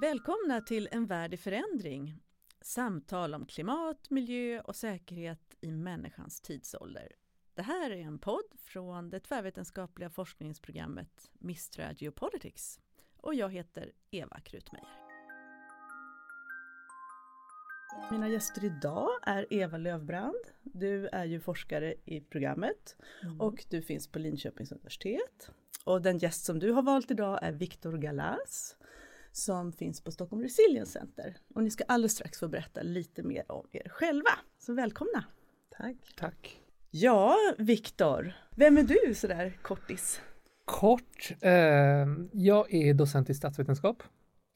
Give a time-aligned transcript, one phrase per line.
[0.00, 2.22] Välkomna till En värld i förändring.
[2.60, 7.12] Samtal om klimat, miljö och säkerhet i människans tidsålder.
[7.54, 12.80] Det här är en podd från det tvärvetenskapliga forskningsprogrammet Mistra Geopolitics
[13.16, 14.88] och jag heter Eva Krutmeier.
[18.10, 20.44] Mina gäster idag är Eva Lövbrand.
[20.62, 23.40] Du är ju forskare i programmet mm.
[23.40, 25.50] och du finns på Linköpings universitet.
[25.84, 28.76] Och den gäst som du har valt idag är Viktor Galas
[29.36, 31.36] som finns på Stockholm Resilience Center.
[31.54, 34.30] Och ni ska alldeles strax få berätta lite mer om er själva.
[34.58, 35.24] Så välkomna!
[35.70, 35.96] Tack!
[36.16, 36.60] Tack!
[36.90, 40.20] Ja, Viktor, vem är du sådär kortis?
[40.64, 41.52] Kort, eh,
[42.32, 44.02] jag är docent i statsvetenskap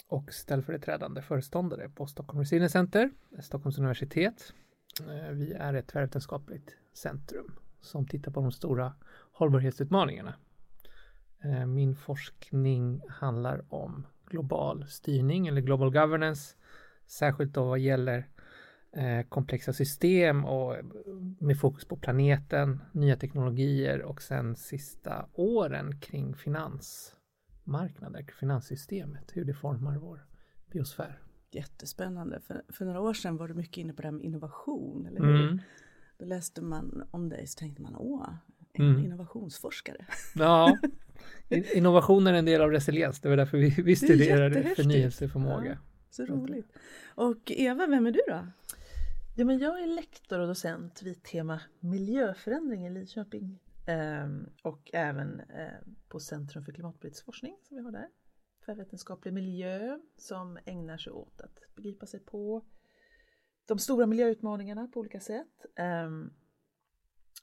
[0.09, 4.53] och ställföreträdande föreståndare på Stockholm Resilience Center, Stockholms universitet.
[5.01, 8.95] Eh, vi är ett tvärvetenskapligt centrum som tittar på de stora
[9.33, 10.35] hållbarhetsutmaningarna.
[11.45, 16.55] Eh, min forskning handlar om global styrning eller global governance,
[17.07, 18.29] särskilt då vad gäller
[18.93, 20.77] eh, komplexa system och
[21.39, 29.55] med fokus på planeten, nya teknologier och sen sista åren kring finansmarknader, finanssystemet, hur det
[29.55, 30.27] formar vår
[30.73, 31.23] biosfär.
[31.51, 32.41] Jättespännande.
[32.41, 35.21] För, för några år sedan var du mycket inne på det här med innovation, eller
[35.21, 35.43] hur?
[35.45, 35.59] Mm.
[36.19, 38.35] Då läste man om dig så tänkte man, åh,
[38.73, 39.05] en mm.
[39.05, 40.07] innovationsforskare.
[40.35, 40.79] Ja,
[41.49, 45.71] innovation är en del av resiliens, det var därför vi, vi studerade förnyelseförmåga.
[45.71, 45.77] Ja,
[46.11, 46.73] så roligt.
[47.15, 48.47] Och Eva, vem är du då?
[49.37, 55.41] Ja, men jag är lektor och docent vid tema miljöförändring i Linköping ehm, och även
[55.41, 58.09] eh, på Centrum för klimatpolitisk forskning som vi har där.
[58.65, 62.65] Tvärvetenskaplig miljö som ägnar sig åt att begripa sig på
[63.67, 65.67] de stora miljöutmaningarna på olika sätt.
[65.77, 66.31] Ehm,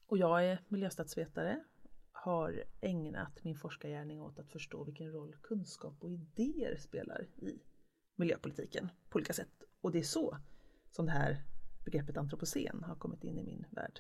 [0.08, 1.64] och jag är miljöstatsvetare,
[2.28, 7.60] har ägnat min forskargärning åt att förstå vilken roll kunskap och idéer spelar i
[8.16, 9.64] miljöpolitiken på olika sätt.
[9.82, 10.38] Och det är så
[10.92, 11.44] som det här
[11.86, 14.00] begreppet antropocen har kommit in i min värld.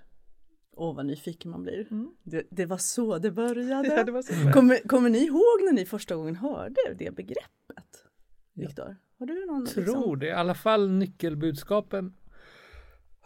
[0.71, 1.87] Åh vad nyfiken man blir.
[1.91, 2.15] Mm.
[2.23, 3.87] Det, det, var så det började.
[3.95, 8.05] Ja, det var så kommer, kommer ni ihåg när ni första gången hörde det begreppet?
[8.53, 8.95] Viktor?
[9.19, 9.65] Har du någon?
[9.65, 10.19] Tror liksom...
[10.19, 12.13] det, i alla fall nyckelbudskapen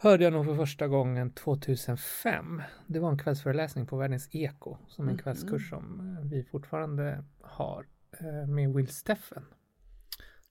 [0.02, 2.62] hörde jag nog för första gången 2005.
[2.86, 5.22] Det var en kvällsföreläsning på Världens Eko som en mm.
[5.22, 7.86] kvällskurs som eh, vi fortfarande har
[8.20, 9.44] eh, med Will Steffen.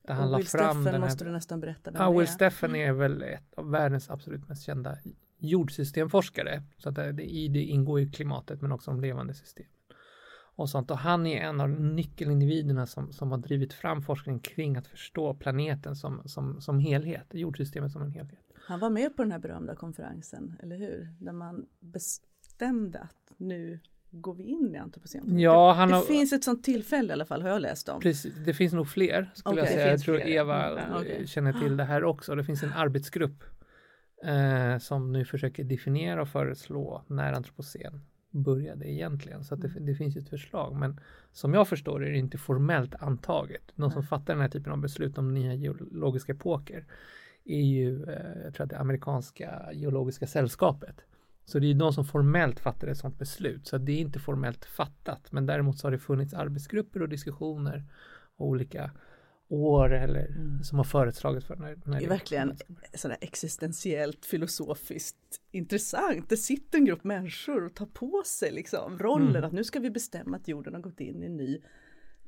[0.02, 3.54] Där han Will Steffen måste du nästan berätta vem ja, Will Steffen är väl ett
[3.54, 4.96] av världens absolut mest kända
[5.38, 6.62] jordsystemforskare.
[6.76, 9.72] Så att det, i det ingår ju klimatet men också de levande systemen.
[10.54, 10.90] Och sånt.
[10.90, 15.34] Och han är en av nyckelindividerna som, som har drivit fram forskning kring att förstå
[15.34, 18.41] planeten som, som, som helhet, jordsystemet som en helhet.
[18.66, 21.08] Han var med på den här berömda konferensen, eller hur?
[21.18, 23.80] Där man bestämde att nu
[24.10, 25.38] går vi in i antropocen?
[25.38, 26.02] Ja, han det har...
[26.02, 28.00] finns ett sånt tillfälle i alla fall, har jag läst om.
[28.00, 29.90] Precis, det finns nog fler skulle okay, jag säga.
[29.90, 30.28] Jag tror fler.
[30.28, 31.26] Eva mm, okay.
[31.26, 32.34] känner till det här också.
[32.34, 33.44] Det finns en arbetsgrupp
[34.24, 38.00] eh, som nu försöker definiera och föreslå när antropocen
[38.30, 39.44] började egentligen.
[39.44, 39.86] Så att det, mm.
[39.86, 40.76] det, finns ett förslag.
[40.76, 41.00] Men
[41.32, 43.62] som jag förstår det är det inte formellt antaget.
[43.74, 46.86] De som fattar den här typen av beslut om nya geologiska epoker
[47.44, 50.96] är ju, eh, jag tror att det amerikanska geologiska sällskapet.
[51.44, 53.66] Så det är de som formellt fattar ett sådant beslut.
[53.66, 55.32] Så det är inte formellt fattat.
[55.32, 57.84] Men däremot så har det funnits arbetsgrupper och diskussioner
[58.36, 58.90] och olika
[59.48, 60.62] år eller mm.
[60.62, 62.56] som har föreslagit för när, när det är verkligen
[62.94, 66.28] sådär existentiellt filosofiskt intressant.
[66.28, 69.44] Det sitter en grupp människor och tar på sig liksom rollen mm.
[69.44, 71.60] att nu ska vi bestämma att jorden har gått in i en ny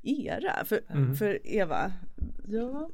[0.04, 0.64] era.
[0.64, 1.14] För, mm.
[1.14, 1.92] för Eva,
[2.48, 2.90] ja,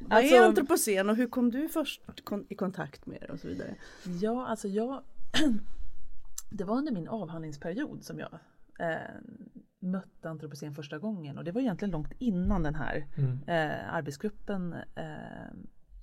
[0.00, 2.02] vad är alltså- antropocen och hur kom du först
[2.48, 3.74] i kontakt med det och så vidare?
[4.20, 5.02] Ja, alltså jag
[6.50, 8.38] Det var under min avhandlingsperiod som jag
[8.78, 8.96] eh,
[9.78, 13.38] mötte antropocen första gången och det var egentligen långt innan den här mm.
[13.46, 15.52] eh, arbetsgruppen eh,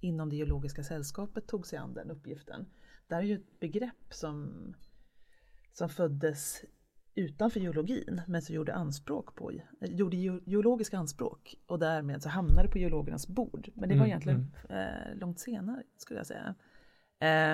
[0.01, 2.65] inom det geologiska sällskapet tog sig an den uppgiften.
[3.07, 4.53] Det här är ju ett begrepp som,
[5.73, 6.63] som föddes
[7.15, 9.51] utanför geologin men som gjorde anspråk på,
[9.81, 13.69] gjorde geologiska anspråk och därmed så hamnade på geologernas bord.
[13.73, 14.87] Men det var mm, egentligen mm.
[14.87, 16.55] Eh, långt senare skulle jag säga.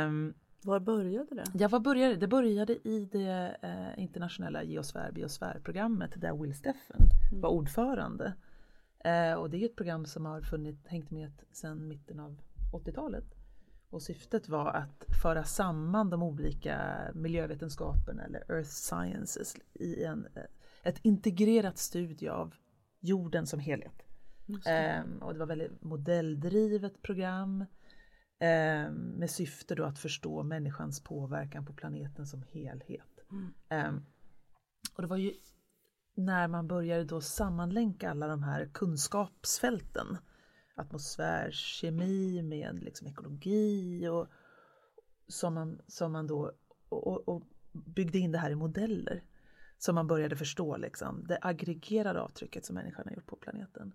[0.06, 1.44] Um, var började det?
[1.54, 2.28] Ja, var började det?
[2.28, 7.42] började i det eh, internationella geosfär biosfärprogrammet där Will Steffen mm.
[7.42, 8.34] var ordförande.
[9.00, 12.42] Eh, och det är ett program som har funnit, hängt med sedan mitten av
[12.72, 13.41] 80-talet.
[13.92, 20.44] Och syftet var att föra samman de olika miljövetenskaperna eller Earth Sciences i en, eh,
[20.84, 22.54] ett integrerat studie av
[23.00, 24.04] jorden som helhet.
[24.48, 31.66] Um, och det var väldigt modelldrivet program um, med syfte då att förstå människans påverkan
[31.66, 33.20] på planeten som helhet.
[33.32, 33.88] Mm.
[33.88, 34.06] Um,
[34.96, 35.34] och det var ju
[36.16, 40.18] när man började då sammanlänka alla de här kunskapsfälten
[40.82, 44.28] atmosfärkemi, med liksom ekologi och
[45.28, 46.52] som man, som man då
[46.90, 49.24] och, och byggde in det här i modeller
[49.78, 53.94] som man började förstå liksom, det aggregerade avtrycket som människan har gjort på planeten.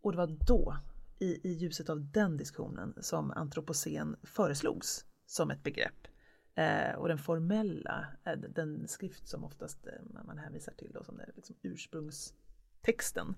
[0.00, 0.76] Och det var då,
[1.18, 6.08] i, i ljuset av den diskussionen, som antropocen föreslogs som ett begrepp.
[6.54, 11.20] Eh, och den formella, eh, den skrift som oftast eh, man hänvisar till då, som
[11.20, 13.34] är liksom ursprungstexten,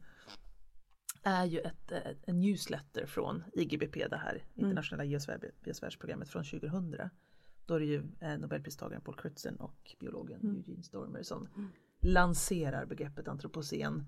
[1.22, 4.44] är ju ett, ett, en newsletter från IGBP, det här mm.
[4.54, 5.50] internationella mm.
[5.64, 6.96] geosfärsprogrammet från 2000.
[7.66, 10.56] Då är det ju eh, Nobelpristagaren Paul Crutzen och biologen mm.
[10.56, 11.68] Eugene Stormer som mm.
[12.00, 14.06] lanserar begreppet antropocen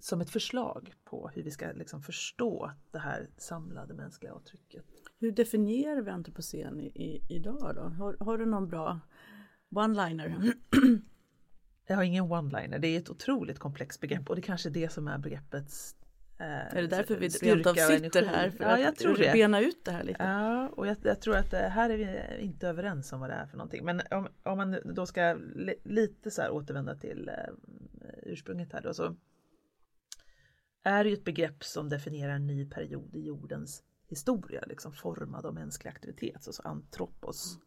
[0.00, 4.84] som ett förslag på hur vi ska liksom förstå det här samlade mänskliga avtrycket.
[5.18, 7.82] Hur definierar vi antropocen i, i, idag då?
[7.82, 9.00] Har, har du någon bra
[9.70, 10.52] one-liner?
[11.86, 14.92] Jag har ingen one-liner, det är ett otroligt komplext begrepp och det kanske är det
[14.92, 16.03] som är begreppets Eh,
[16.38, 18.50] är det därför vi rent av sitter här?
[18.50, 19.32] För ja, jag tror det.
[19.32, 20.22] bena ut det här lite?
[20.22, 23.46] Ja, och jag, jag, tror att här är vi inte överens om vad det är
[23.46, 23.84] för någonting.
[23.84, 25.36] Men om, om man då ska
[25.84, 27.54] lite så här återvända till eh,
[28.22, 29.16] ursprunget här då så
[30.82, 35.46] är det ju ett begrepp som definierar en ny period i jordens historia, liksom formad
[35.46, 37.64] av mänsklig aktivitet, alltså antropos, mm.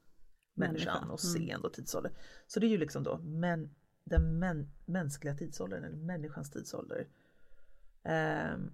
[0.54, 1.62] människan och sen mm.
[1.62, 2.12] och tidsålder.
[2.48, 7.08] Så det är ju liksom då men, den men, mänskliga tidsåldern eller människans tidsålder
[8.08, 8.74] Um,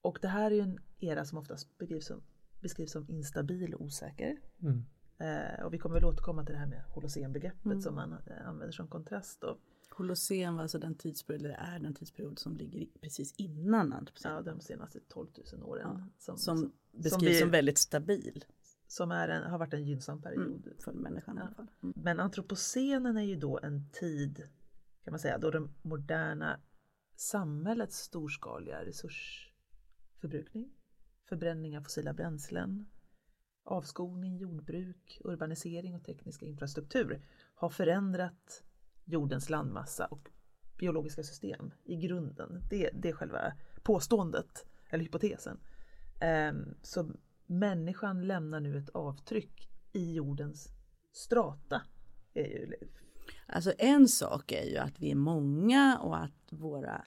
[0.00, 2.22] och det här är ju en era som oftast beskrivs som,
[2.60, 4.40] beskrivs som instabil och osäker.
[4.62, 4.84] Mm.
[5.20, 7.80] Uh, och vi kommer väl återkomma till det här med holocenbegreppet mm.
[7.80, 9.40] som man uh, använder som kontrast.
[9.40, 9.58] Då.
[9.90, 14.32] Holocen var alltså den tidsperiod, eller är den tidsperiod som ligger precis innan antropocen.
[14.32, 15.82] Ja, de senaste 12 000 åren.
[15.84, 18.44] Ja, som, som, som beskrivs som, blir, som väldigt stabil.
[18.86, 20.46] Som är en, har varit en gynnsam period.
[20.46, 21.42] Mm, för människan ja.
[21.42, 21.70] i alla fall.
[21.82, 21.94] Mm.
[21.96, 24.48] Men antropocenen är ju då en tid,
[25.04, 26.60] kan man säga, då den moderna
[27.18, 30.72] samhällets storskaliga resursförbrukning,
[31.24, 32.88] förbränning av fossila bränslen,
[33.64, 37.22] avskogning, jordbruk, urbanisering och teknisk infrastruktur
[37.54, 38.64] har förändrat
[39.04, 40.30] jordens landmassa och
[40.78, 42.62] biologiska system i grunden.
[42.70, 45.60] Det, det är själva påståendet eller hypotesen.
[46.20, 47.10] Ehm, så
[47.46, 50.68] människan lämnar nu ett avtryck i jordens
[51.12, 51.82] strata.
[52.34, 52.74] Är ju
[53.48, 57.04] Alltså en sak är ju att vi är många och att våra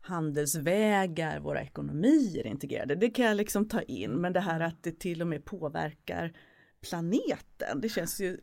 [0.00, 2.94] handelsvägar, våra ekonomier är integrerade.
[2.94, 6.32] Det kan jag liksom ta in, men det här att det till och med påverkar
[6.80, 8.40] planeten, det känns ju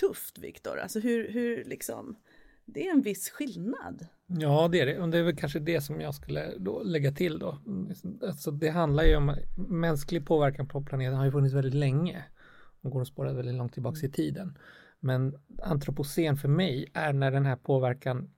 [0.00, 0.78] tufft Viktor.
[0.78, 2.16] Alltså hur, hur liksom,
[2.64, 4.06] det är en viss skillnad.
[4.26, 5.00] Ja, det är det.
[5.00, 7.58] Och det är väl kanske det som jag skulle lägga till då.
[8.22, 12.24] Alltså det handlar ju om mänsklig påverkan på planeten har ju funnits väldigt länge
[12.80, 14.58] och går att spåra väldigt långt tillbaka i tiden.
[15.00, 18.30] Men antropocen för mig är när den här påverkan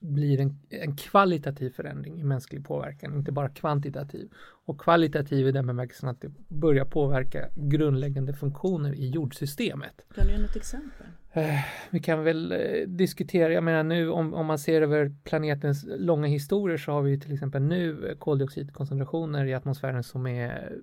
[0.00, 4.30] blir en, en kvalitativ förändring i mänsklig påverkan, inte bara kvantitativ.
[4.66, 10.06] Och kvalitativ i den bemärkelsen att det börjar påverka grundläggande funktioner i jordsystemet.
[10.14, 11.06] Kan du ge något exempel?
[11.32, 15.84] Eh, vi kan väl eh, diskutera, jag menar nu om, om man ser över planetens
[15.88, 20.78] långa historier så har vi till exempel nu koldioxidkoncentrationer i atmosfären som är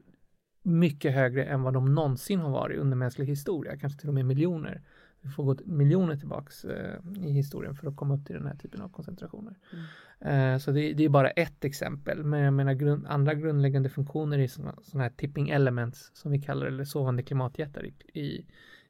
[0.64, 4.26] mycket högre än vad de någonsin har varit under mänsklig historia, kanske till och med
[4.26, 4.82] miljoner
[5.22, 8.56] vi får gå miljoner tillbaks eh, i historien för att komma upp till den här
[8.56, 9.56] typen av koncentrationer.
[9.74, 10.54] Mm.
[10.54, 14.40] Eh, så det, det, är bara ett exempel, men jag menar grund, andra grundläggande funktioner
[14.40, 18.46] i sådana här tipping elements som vi kallar det, eller sovande klimatjättar i, i,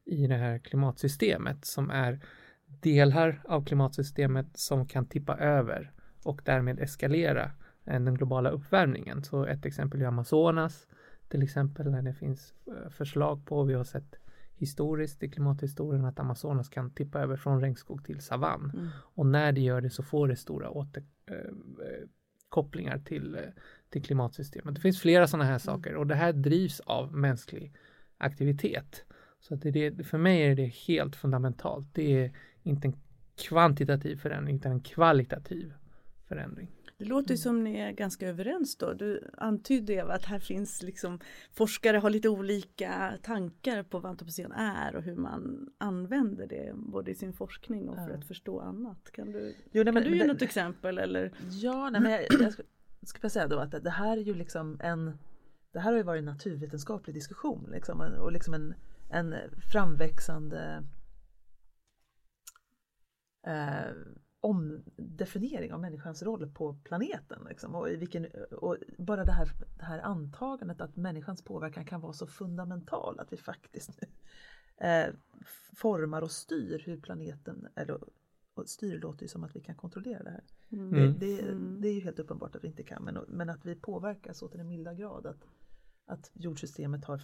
[0.06, 2.20] i det här klimatsystemet som är
[2.66, 5.92] delar av klimatsystemet som kan tippa över
[6.24, 7.52] och därmed eskalera
[7.86, 9.24] eh, den globala uppvärmningen.
[9.24, 10.88] Så ett exempel är Amazonas,
[11.28, 14.16] till exempel när det finns eh, förslag på, vi har sett
[14.62, 18.72] historiskt i klimathistorien att Amazonas kan tippa över från regnskog till savann.
[18.74, 18.88] Mm.
[18.96, 23.42] Och när det gör det så får det stora återkopplingar äh, till, äh,
[23.90, 24.76] till klimatsystemet.
[24.76, 25.60] Det finns flera sådana här mm.
[25.60, 27.74] saker och det här drivs av mänsklig
[28.18, 29.06] aktivitet.
[29.40, 31.88] Så att det, för mig är det helt fundamentalt.
[31.94, 32.32] Det är
[32.64, 32.96] inte en
[33.36, 35.74] kvantitativ förändring utan en kvalitativ
[36.28, 36.72] förändring.
[37.02, 37.38] Det låter mm.
[37.38, 38.94] som ni är ganska överens då.
[38.94, 41.20] Du antydde Eva att här finns liksom
[41.52, 47.12] forskare har lite olika tankar på vad antropocen är och hur man använder det både
[47.12, 49.12] i sin forskning och för att förstå annat.
[49.12, 51.32] Kan du, jo, nej, men, kan du ge något exempel eller?
[51.50, 52.64] Ja, nej, men jag, jag ska,
[53.04, 55.18] ska säga då att det här är ju liksom en
[55.72, 58.74] det här har ju varit en naturvetenskaplig diskussion liksom, och liksom en,
[59.10, 59.36] en
[59.72, 60.84] framväxande
[63.48, 63.92] eh,
[64.42, 67.46] omdefiniering av människans roll på planeten.
[67.50, 72.02] Liksom, och, i vilken, och bara det här, det här antagandet att människans påverkan kan
[72.02, 74.04] vara så fundamental att vi faktiskt
[74.78, 75.06] eh,
[75.76, 78.00] formar och styr hur planeten eller,
[78.54, 80.44] och styr låter ju som att vi kan kontrollera det här.
[80.72, 80.92] Mm.
[80.92, 81.20] Det, Mm.
[81.20, 81.82] det, Mm.
[81.82, 84.48] det är ju helt uppenbart att vi inte kan men, men att vi påverkas så
[84.48, 85.46] till den milda grad att,
[86.06, 87.22] att jordsystemet har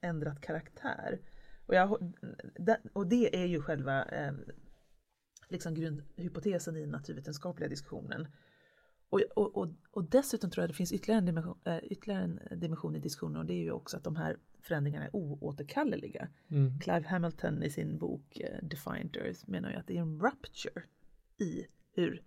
[0.00, 1.20] ändrat karaktär.
[1.66, 2.12] Och, jag,
[2.58, 4.32] det- och det är ju själva eh,
[5.52, 8.28] liksom grundhypotesen i den naturvetenskapliga diskussionen.
[9.08, 12.60] Och, och, och, och dessutom tror jag det finns ytterligare en, dimension, eh, ytterligare en
[12.60, 16.28] dimension i diskussionen och det är ju också att de här förändringarna är oåterkalleliga.
[16.48, 16.80] Mm.
[16.80, 20.82] Clive Hamilton i sin bok eh, Defiant Earth menar ju att det är en rupture
[21.38, 22.22] i hur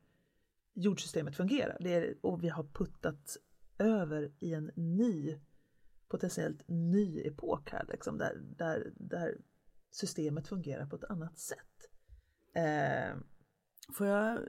[0.73, 1.77] jordsystemet fungerar.
[1.79, 3.37] Det är, och vi har puttat
[3.77, 5.39] över i en ny,
[6.07, 9.37] potentiellt ny epok här, liksom, där, där, där
[9.91, 11.74] systemet fungerar på ett annat sätt.
[12.55, 13.17] Eh,
[13.93, 14.39] Får jag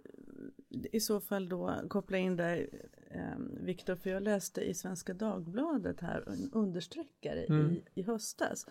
[0.92, 2.68] i så fall då koppla in där
[3.10, 7.72] eh, Viktor, för jag läste i Svenska Dagbladet här en understreckare Mm.
[7.72, 8.66] i, i höstas.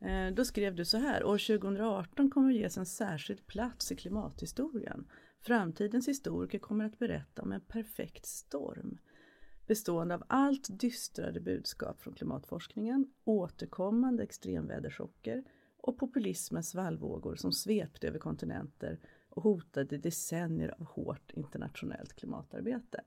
[0.00, 3.96] Eh, då skrev du så här, år 2018 kommer att ges en särskild plats i
[3.96, 5.08] klimathistorien.
[5.40, 8.98] Framtidens historiker kommer att berätta om en perfekt storm
[9.66, 15.44] bestående av allt dystrare budskap från klimatforskningen, återkommande extremväderchocker
[15.82, 18.98] och populismens svallvågor som svepte över kontinenter
[19.28, 23.02] och hotade decennier av hårt internationellt klimatarbete.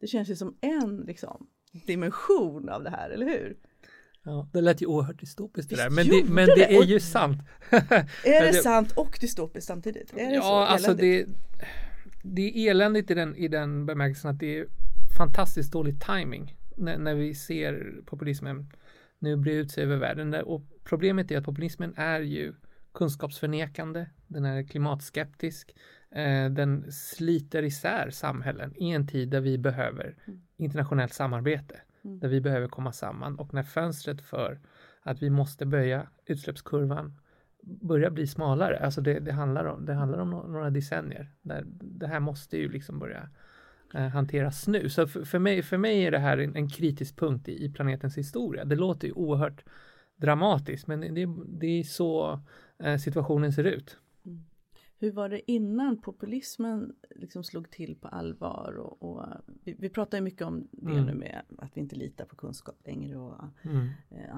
[0.00, 1.46] Det känns ju som en liksom,
[1.86, 3.56] dimension av det här, eller hur?
[4.22, 6.76] Ja, det lät ju oerhört dystopiskt det där, men det, men det.
[6.76, 7.38] är ju sant.
[8.24, 10.12] Är det sant och dystopiskt samtidigt?
[10.16, 11.28] Är det så ja, alltså eländigt?
[11.28, 11.66] det,
[12.22, 14.66] det är eländigt i den, i den bemärkelsen att det är
[15.18, 18.72] fantastiskt dålig timing när, när vi ser populismen
[19.20, 20.34] nu bre ut sig över världen.
[20.34, 22.54] Och problemet är att populismen är ju
[22.94, 25.76] kunskapsförnekande, den är klimatskeptisk,
[26.10, 30.40] eh, den sliter isär samhällen i en tid där vi behöver Mm.
[30.56, 32.18] internationellt samarbete, Mm.
[32.20, 34.60] där vi behöver komma samman och när fönstret för
[35.02, 37.20] att vi måste böja utsläppskurvan
[37.62, 38.78] börjar bli smalare.
[38.78, 41.32] Alltså det, det, handlar, om, det handlar om nå- några decennier.
[41.42, 43.28] Där det här måste ju liksom börja
[43.94, 44.88] eh, hanteras nu.
[44.88, 47.72] Så för, för, mig, för mig är det här en, en kritisk punkt i, i
[47.72, 48.64] planetens historia.
[48.64, 49.64] Det låter ju oerhört
[50.16, 52.40] dramatiskt men det, det är så
[52.78, 53.96] eh, situationen ser ut.
[54.98, 58.74] Hur var det innan populismen liksom slog till på allvar?
[58.78, 59.26] Och, och
[59.64, 61.04] vi, vi pratar ju mycket om det Mm.
[61.06, 63.88] nu med att vi inte litar på kunskap längre och Mm.
[64.10, 64.36] eh,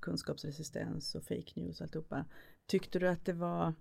[0.00, 2.24] kunskapsresistens och fake news och alltihopa.
[2.66, 3.74] Tyckte du att det var,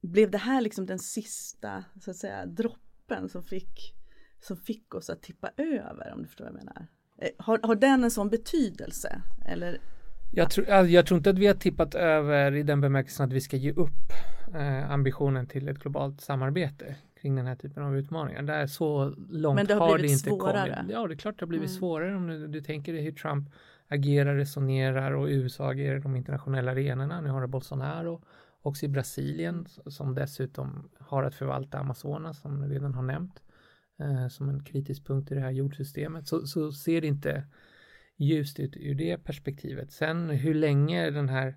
[0.00, 2.87] blev det här liksom den sista så att säga droppen
[3.28, 3.94] som fick,
[4.40, 6.86] som fick oss att tippa över om du förstår vad jag menar?
[7.18, 9.22] Eh, Har, har den en sån betydelse?
[9.46, 9.78] Eller
[10.32, 13.32] Jag, tror, alltså, jag tror inte att vi har tippat över i den bemärkelsen att
[13.32, 14.12] vi ska ge upp
[14.54, 18.42] eh, ambitionen till ett globalt samarbete kring den här typen av utmaningar.
[18.42, 20.74] Där så långt Men det har det blivit inte svårare.
[20.76, 20.92] kommit.
[20.94, 21.78] Ja, det är klart det har blivit Mm.
[21.78, 23.48] svårare om du, du tänker dig hur Trump
[23.88, 27.20] agerar, resonerar och USA agerar i de internationella arenorna.
[27.20, 28.22] Nu har du Bolsonaro
[28.68, 33.42] också i Brasilien som dessutom har att förvalta Amazonas som vi redan har nämnt
[34.00, 36.28] eh, som en kritisk punkt i det här jordsystemet.
[36.28, 37.44] Så, så ser det inte
[38.16, 39.92] ljust ut ur det perspektivet.
[39.92, 41.56] Sen hur länge den här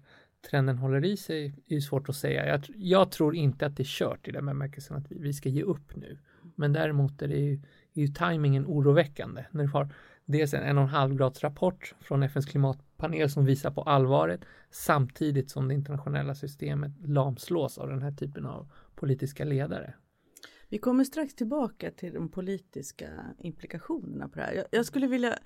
[0.50, 2.48] trenden håller i sig är ju svårt att säga.
[2.48, 5.50] Jag, jag tror inte att det är kört i den bemärkelsen att vi, vi ska
[5.50, 6.18] ge upp nu.
[6.56, 7.54] Men däremot är det ju,
[7.94, 9.46] är ju tajmingen oroväckande.
[9.52, 9.90] När du har
[10.26, 13.82] dels en en och en halv grads rapport från FNs klimat klimatpanel som visar på
[13.82, 19.94] allvaret samtidigt som det internationella systemet lamslås av den här typen av politiska ledare.
[20.70, 24.54] Vi kommer strax tillbaka till de politiska implikationerna på det här.
[24.54, 25.38] Jag, jag skulle vilja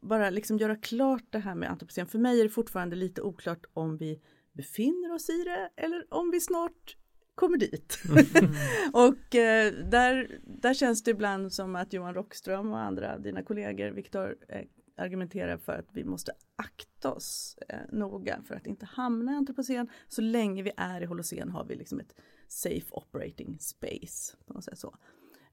[0.00, 2.06] bara liksom göra klart det här med antropocen.
[2.06, 4.20] För mig är det fortfarande lite oklart om vi
[4.52, 6.96] befinner oss i det eller om vi snart
[7.34, 7.98] kommer dit.
[8.92, 13.90] och eh, där, där känns det ibland som att Johan Rockström och andra, dina kollegor,
[13.90, 14.64] Viktor, eh,
[14.96, 19.88] argumenterar för att vi måste akta oss eh, noga för att inte hamna i antropocen.
[20.08, 22.14] Så länge vi är i holocen har vi liksom ett
[22.48, 24.36] safe operating space.
[24.46, 24.96] På något sätt så.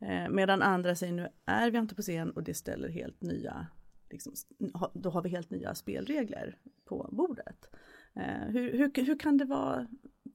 [0.02, 3.68] Eh, medan andra säger nu är vi antropocen och det ställer helt nya,
[4.10, 4.34] liksom,
[4.74, 7.70] ha- då har vi helt nya spelregler på bordet.
[8.16, 9.88] Eh, hur, hur, hur kan det vara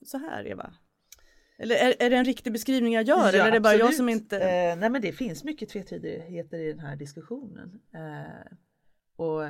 [0.07, 0.75] så här Eva?
[1.59, 3.97] Eller är, är det en riktig beskrivning jag gör eller är det bara jag absolut.
[3.97, 4.39] som inte...
[4.39, 7.81] Eh, nej men det finns mycket tvetydigheter i den här diskussionen.
[7.95, 8.53] Eh,
[9.23, 9.49] och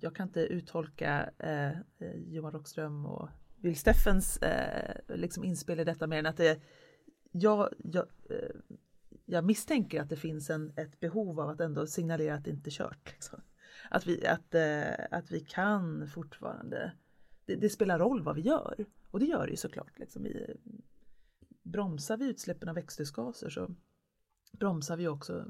[0.00, 5.84] jag kan inte uttolka eh, eh, Johan Rockström och Will Steffens eh, liksom inspel i
[5.84, 6.60] detta mer än att det,
[7.32, 8.56] jag, jag, eh,
[9.24, 12.68] jag misstänker att det finns en, ett behov av att ändå signalera att det inte
[12.68, 13.12] är kört.
[13.12, 13.40] Liksom.
[13.90, 16.92] Att, vi, att, eh, att vi kan fortfarande,
[17.44, 18.86] det, det spelar roll vad vi gör.
[19.10, 19.98] Och det gör det ju såklart.
[19.98, 20.22] Liksom.
[20.22, 20.56] Vi,
[21.62, 23.74] bromsar vi utsläppen av växthusgaser så
[24.52, 25.44] bromsar vi också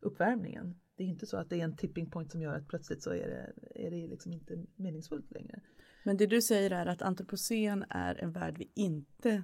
[0.00, 0.80] uppvärmningen.
[1.00, 3.10] Det är inte så att det är en tipping point som gör att plötsligt så
[3.10, 3.52] är det,
[3.86, 5.60] är det liksom inte meningsfullt längre.
[6.04, 9.42] Men det du säger är att antropocen är en värld vi inte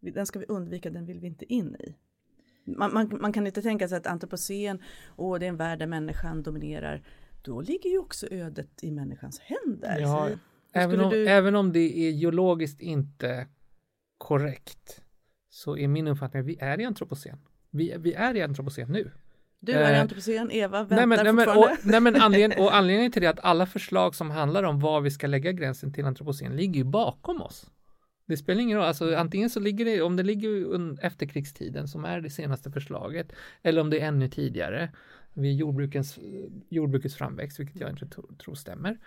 [0.00, 1.94] Den ska vi undvika, den vill vi inte in i.
[2.64, 5.86] Man, man, man kan inte tänka sig att antropocen, och det är en värld där
[5.86, 7.06] människan dominerar.
[7.44, 9.98] Då ligger ju också ödet i människans händer.
[10.00, 10.30] Ja,
[10.72, 13.46] även, om, du- även om det är geologiskt inte
[14.18, 15.04] korrekt
[15.48, 17.38] så är min uppfattning att vi är i antropocen.
[17.70, 19.10] Vi, vi är i antropocen nu.
[19.60, 22.74] Du är Eh, antropocen, Eva väntar Nej men, nej, men, och, nej, men anledning, och
[22.74, 25.92] anledningen till det är att alla förslag som handlar om var vi ska lägga gränsen
[25.92, 27.70] till antropocen ligger ju bakom oss.
[28.26, 32.04] Det spelar ingen roll, alltså antingen så ligger det, om det ligger under efterkrigstiden som
[32.04, 34.90] är det senaste förslaget, eller om det är ännu tidigare,
[35.34, 36.18] vid jordbrukens,
[36.68, 38.98] jordbrukets framväxt, vilket jag inte tro- tror stämmer,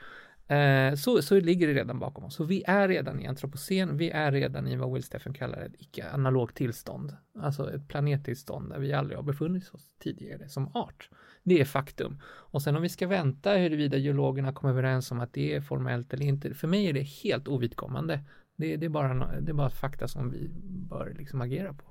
[0.52, 2.36] eh, så, så ligger det redan bakom oss.
[2.36, 5.76] Så vi är redan i antropocen, vi är redan i vad Will Steffen kallar ett
[5.78, 11.10] icke-analogt tillstånd, alltså ett planettillstånd där vi aldrig har befunnit oss tidigare som art.
[11.44, 12.22] Det är faktum.
[12.24, 16.14] Och sen om vi ska vänta huruvida geologerna kommer överens om att det är formellt
[16.14, 18.20] eller inte, för mig är det helt ovidkommande.
[18.56, 20.50] Det, det, är, bara, det är bara fakta som vi
[20.90, 21.86] bör liksom agera på.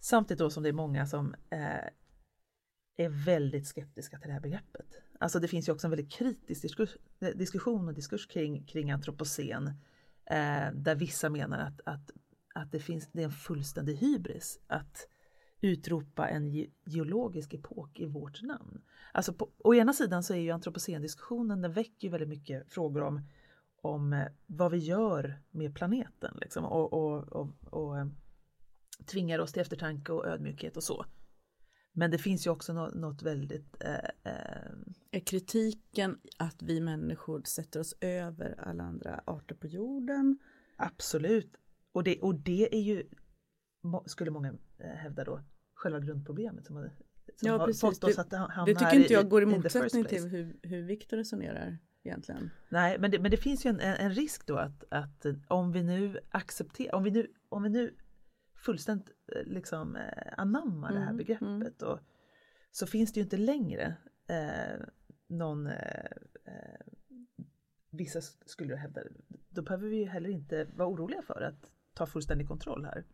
[0.00, 1.88] Samtidigt då som det är många som eh,
[2.96, 4.86] är väldigt skeptiska till det här begreppet.
[5.18, 6.96] Alltså det finns ju också en väldigt kritisk diskus,
[7.34, 9.66] diskussion och diskurs kring, kring antropocen.
[10.26, 12.10] Eh, där vissa menar att, att,
[12.54, 15.08] att det, finns, det är en fullständig hybris att
[15.60, 18.82] utropa en ge, geologisk epok i vårt namn.
[19.12, 23.02] Alltså på, å ena sidan så är ju antropocendiskussionen, den väcker ju väldigt mycket frågor
[23.02, 23.28] om,
[23.82, 28.06] om eh, vad vi gör med planeten liksom, och, och, och, och eh,
[29.06, 31.04] tvingar oss till eftertanke och ödmjukhet och så.
[31.92, 33.94] Men det finns ju också något, något väldigt eh,
[34.32, 34.70] eh,
[35.10, 40.38] Är kritiken att vi människor sätter oss över alla andra arter på jorden?
[40.76, 41.56] absolut.
[41.92, 43.02] Och det, och det är ju,
[44.06, 45.40] skulle många eh, hävda då,
[45.74, 46.90] själva grundproblemet som, har-
[47.36, 47.80] som Ja, har precis.
[47.80, 50.56] fått oss att ha- hamna Det tycker inte jag i- går i motsättning till hur,
[50.62, 52.50] hur Viktor resonerar egentligen.
[52.68, 55.82] Nej, men det, men det finns ju en, en, risk då att, att om vi
[55.82, 57.94] nu accepterar, om vi nu, om vi nu
[58.60, 61.98] fullständigt eh, liksom eh, anammar det här Mm, begreppet och,
[62.70, 64.86] så finns det ju inte längre eh,
[65.26, 66.10] någon, eh,
[66.44, 66.80] eh,
[67.90, 69.00] vissa skulle hävda,
[69.48, 73.04] då behöver vi ju heller inte vara oroliga för att ta fullständig kontroll här.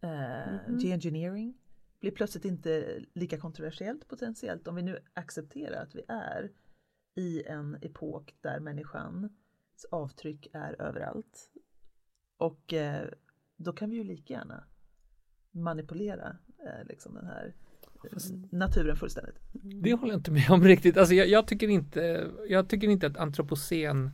[0.00, 0.78] Eh, Mhm.
[0.78, 1.58] Geoengineering
[2.00, 6.52] blir plötsligt inte lika kontroversiellt potentiellt om vi nu accepterar att vi är
[7.14, 9.32] i en epok där människans
[9.90, 11.50] avtryck är överallt.
[12.36, 13.08] Och eh,
[13.56, 14.64] då kan vi ju lika gärna
[15.50, 17.54] manipulera eh, liksom den här
[18.04, 18.18] eh,
[18.50, 19.36] naturen fullständigt.
[19.52, 20.96] Det håller jag inte med om riktigt.
[20.96, 24.10] Alltså jag, jag, tycker, inte, jag tycker inte att antropocen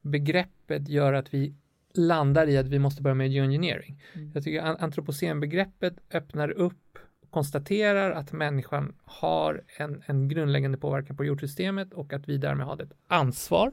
[0.00, 1.54] begreppet gör att vi
[1.94, 4.02] landar i att vi måste börja med geoengineering.
[4.12, 4.30] Mm.
[4.34, 6.98] Jag tycker an- antropocen-begreppet öppnar upp
[7.30, 12.82] konstaterar att människan har en, en grundläggande påverkan på jordsystemet och att vi därmed har
[12.82, 13.72] ett ansvar.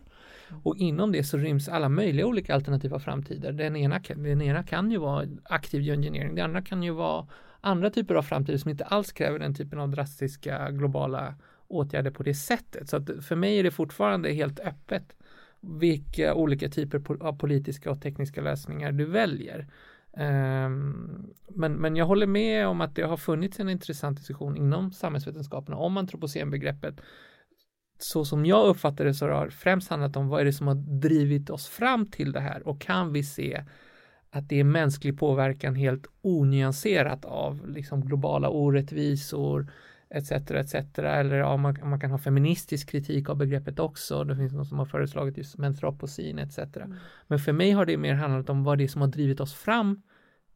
[0.63, 3.51] Och inom det så ryms alla möjliga olika alternativa framtider.
[3.51, 7.27] Den ena, kan- den ena kan ju vara aktiv geoengineering, det andra kan ju vara
[7.61, 11.35] andra typer av framtider som inte alls kräver den typen av drastiska globala
[11.67, 12.89] åtgärder på det sättet.
[12.89, 15.13] Så att för mig är det fortfarande helt öppet
[15.61, 19.67] vilka olika typer av politiska och tekniska lösningar du väljer.
[20.17, 24.91] Ehm, men, men jag håller med om att det har funnits en intressant diskussion inom
[24.91, 27.01] samhällsvetenskaperna om antropocenbegreppet.
[27.99, 30.67] Så som jag uppfattar det så har det främst handlat om vad är det som
[30.67, 33.63] har drivit oss fram till det här och kan vi se
[34.29, 39.71] att det är mänsklig påverkan helt onyanserat av liksom globala orättvisor
[40.09, 40.31] etc.
[40.31, 40.75] etc.
[40.99, 44.23] Eller ja, man, man kan ha feministisk kritik av begreppet också.
[44.23, 46.59] Det finns någon som har föreslagit just mentropocin etc.
[47.27, 49.53] Men för mig har det mer handlat om vad det är som har drivit oss
[49.53, 50.01] fram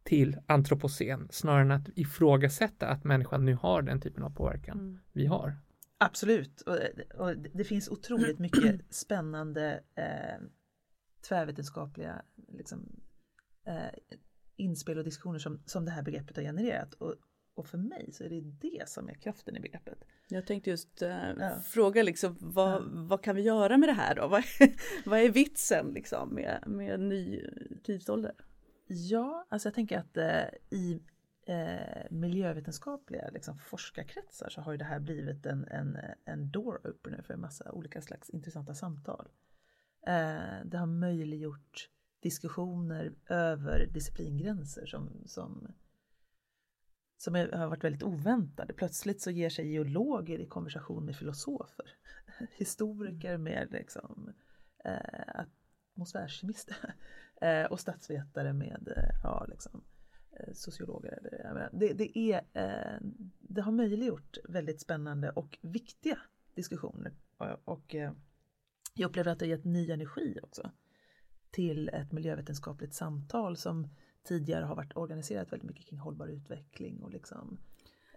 [0.03, 4.99] till antropocen snarare än att ifrågasätta att människan nu har den typen av påverkan Mm.
[5.11, 5.57] vi har.
[5.97, 6.77] Absolut, och,
[7.19, 10.45] och det det finns otroligt mycket spännande eh,
[11.27, 13.01] tvärvetenskapliga liksom,
[13.67, 14.15] eh,
[14.55, 16.93] inspel och diskussioner som, som det här begreppet har genererat.
[16.93, 17.15] Och,
[17.55, 20.03] och för mig så är det det som är kraften i begreppet.
[20.27, 21.59] Jag tänkte just eh, Ja.
[21.65, 22.81] fråga liksom vad, Ja.
[22.93, 24.27] vad kan vi göra med det här då?
[24.27, 24.43] Vad
[25.05, 27.45] vad är vitsen liksom med, med ny
[27.83, 28.33] tidsålder?
[28.87, 31.01] Ja, alltså jag tänker att eh, i
[31.47, 37.21] eh, miljövetenskapliga liksom, forskarkretsar så har ju det här blivit en, en, en door opener
[37.21, 39.27] för en massa olika slags intressanta samtal.
[40.07, 41.89] Eh, det har möjliggjort
[42.21, 45.67] diskussioner över disciplingränser som, som,
[47.21, 48.73] som är, har varit väldigt oväntade.
[48.73, 51.85] Plötsligt så ger sig geologer i konversation med filosofer,
[52.51, 54.33] historiker med liksom,
[54.85, 55.45] eh,
[55.95, 56.95] atmosfärkemister
[57.41, 59.83] eh, och statsvetare med eh, ja, liksom,
[60.31, 61.11] eh, sociologer.
[61.11, 62.99] Eller, det, det, är, eh,
[63.39, 66.17] det har möjliggjort väldigt spännande och viktiga
[66.55, 67.13] diskussioner.
[67.37, 68.11] Och, och eh,
[68.93, 70.71] jag upplever att det har gett ny energi också
[71.51, 73.87] till ett miljövetenskapligt samtal som
[74.23, 77.57] tidigare har varit organiserat väldigt mycket kring hållbar utveckling och liksom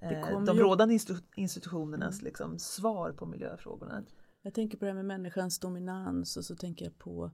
[0.01, 4.05] eh, de ju- rådande institu- institutionernas liksom, svar på miljöfrågorna.
[4.43, 7.31] Jag tänker på det här med människans dominans och så tänker jag på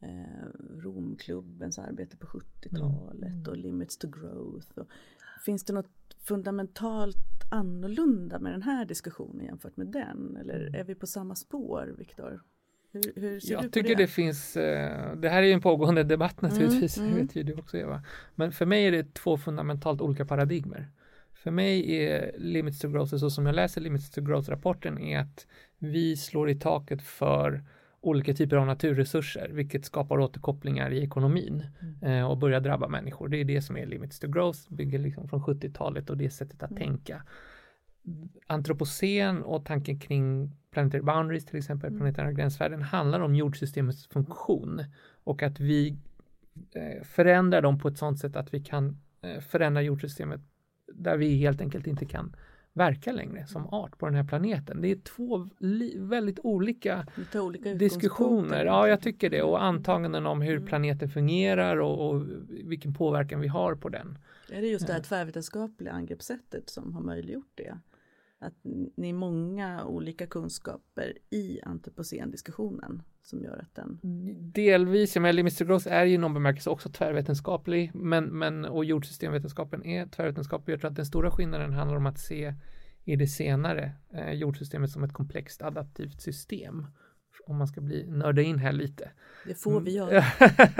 [0.00, 0.46] eh,
[0.82, 3.48] Romklubbens arbete på 70-talet Mm.
[3.48, 4.78] och Limits to Growth.
[4.78, 4.86] Och,
[5.44, 7.16] finns det något fundamentalt
[7.50, 10.36] annorlunda med den här diskussionen jämfört med den?
[10.36, 12.42] Eller är vi på samma spår, Viktor?
[12.92, 14.02] Hur, hur ser du Jag på tycker det?
[14.02, 17.10] det finns, eh, det här är ju en pågående debatt naturligtvis, mm.
[17.14, 18.02] det vet ju du också Eva.
[18.34, 20.88] Men för mig är det två fundamentalt olika paradigmer.
[21.34, 25.46] För mig är Limits to Growth, så som jag läser Limits to Growth-rapporten, är att
[25.78, 27.64] vi slår i taket för
[28.00, 31.66] olika typer av naturresurser, vilket skapar återkopplingar i ekonomin
[32.02, 33.28] eh, och börjar drabba människor.
[33.28, 36.62] Det är det som är Limits to Growth, bygger liksom från 70-talet och det sättet
[36.62, 36.82] att Mm.
[36.82, 37.22] tänka.
[38.46, 41.98] Antropocen och tanken kring planetary boundaries, till exempel Mm.
[42.00, 44.84] planetära gränsvärden, handlar om jordsystemets funktion
[45.24, 45.96] och att vi
[46.74, 50.40] eh, förändrar dem på ett sådant sätt att vi kan eh, förändra jordsystemet
[50.94, 52.36] där vi helt enkelt inte kan
[52.74, 54.80] verka längre som art på den här planeten.
[54.80, 55.48] Det är två
[55.98, 58.64] väldigt olika olika diskussioner.
[58.64, 59.42] Ja, jag tycker det.
[59.42, 60.66] Och antaganden om hur Mm.
[60.66, 64.18] planeten fungerar och, och vilken påverkan vi har på den.
[64.50, 67.78] Är det just det här tvärvetenskapliga angreppssättet som har möjliggjort det?
[68.42, 68.54] Att
[68.96, 73.98] ni är många olika kunskaper i antropocen-diskussionen som gör att den...
[74.52, 78.84] Delvis, jag menar, to Growth är ju i någon bemärkelse också tvärvetenskaplig, men, men och
[78.84, 80.74] jordsystemvetenskapen är tvärvetenskaplig.
[80.74, 82.54] Jag tror att den stora skillnaden handlar om att se
[83.04, 86.86] i det senare eh, jordsystemet som ett komplext adaptivt system.
[87.46, 89.10] Om man ska bli nörda in här lite.
[89.46, 90.24] Det får vi göra.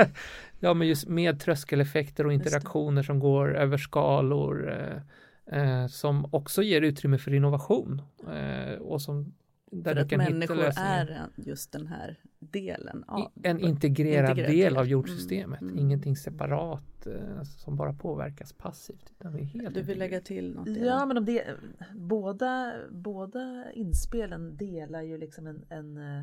[0.60, 5.02] ja, men just med tröskeleffekter och interaktioner som går över skalor eh,
[5.52, 9.34] eh, som också ger utrymme för innovation eh, och som
[9.74, 11.06] där För du att kan hitta människor lösningar.
[11.06, 12.98] är just den här delen.
[13.08, 15.84] I- av en integrerad integrerad del av jordsystemet, Mm, mm.
[15.84, 19.12] ingenting separat eh, som bara påverkas passivt.
[19.18, 20.68] Utan det är helt Du vill lägga till något?
[20.68, 21.44] Ja, men det,
[21.94, 26.18] båda, båda inspelen delar ju liksom en, en, eh,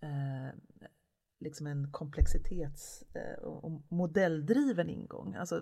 [0.00, 0.50] eh,
[1.38, 5.34] liksom en komplexitets eh, och modelldriven ingång.
[5.34, 5.60] Alltså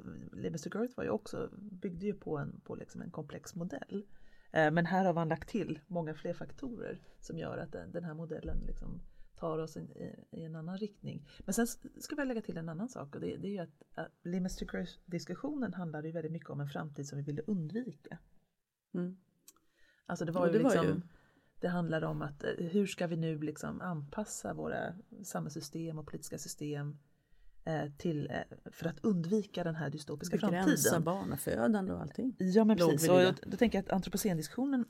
[0.63, 4.07] to Growth var ju också, byggde ju på en, på liksom en komplex modell.
[4.53, 8.15] Eh, men här har man lagt till många fler faktorer som gör att den, här
[8.15, 9.01] modellen liksom
[9.37, 11.29] tar oss in, i, i en annan riktning.
[11.45, 11.67] Men sen
[12.01, 14.57] ska vi lägga till en annan sak och det, det är ju att, att Limits
[14.57, 18.19] to Growth-diskussionen handlade ju väldigt mycket om en framtid som vi ville undvika.
[18.95, 19.17] Mm.
[20.07, 21.01] Alltså det var Jo, ju det var liksom, ju.
[21.65, 26.39] Det handlade om att eh, hur ska vi nu liksom anpassa våra samhällssystem och politiska
[26.39, 26.99] system
[27.65, 31.05] eh, till, eh, för att undvika den här dystopiska Begränsa framtiden.
[31.05, 32.37] barnafödande och allting.
[32.39, 34.85] Ja men precis, och då tänker jag att antropocendiskussionen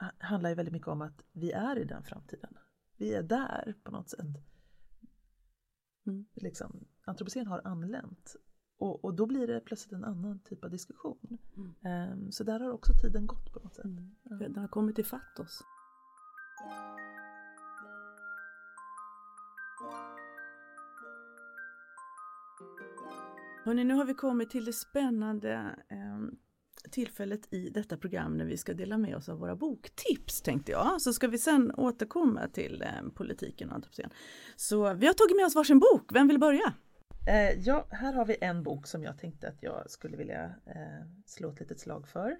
[0.00, 2.58] ha- handlar ju väldigt mycket om att vi är i den framtiden.
[2.96, 4.26] Vi är där på något sätt.
[6.06, 6.26] Mm.
[6.34, 8.36] Liksom, antropocen har anlänt.
[8.78, 11.38] Och, och då blir det plötsligt en annan typ av diskussion.
[11.56, 11.74] Mm.
[11.82, 13.86] Ehm, så där har också tiden gått på något sätt.
[14.22, 14.36] Ja.
[14.36, 15.62] Den har kommit ifatt oss.
[23.64, 25.52] Hörrni, nu har vi kommit till det spännande
[25.88, 25.96] eh,
[26.90, 31.02] tillfället i detta program när vi ska dela med oss av våra boktips tänkte jag.
[31.02, 34.10] Så ska vi sen återkomma till eh, politiken och antropocen.
[34.56, 36.10] Så vi har tagit med oss varsin bok.
[36.12, 36.74] Vem vill börja?
[37.28, 41.06] Eh, ja, här har vi en bok som jag tänkte att jag skulle vilja eh,
[41.26, 42.36] slå ett litet slag för.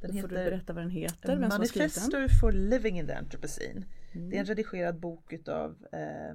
[0.00, 1.48] Den Då får du berätta vad den heter, vem.
[1.48, 3.86] Manifesto for Living in the Anthropocene.
[4.12, 4.30] Mm.
[4.30, 6.34] Det är en redigerad bok utav eh,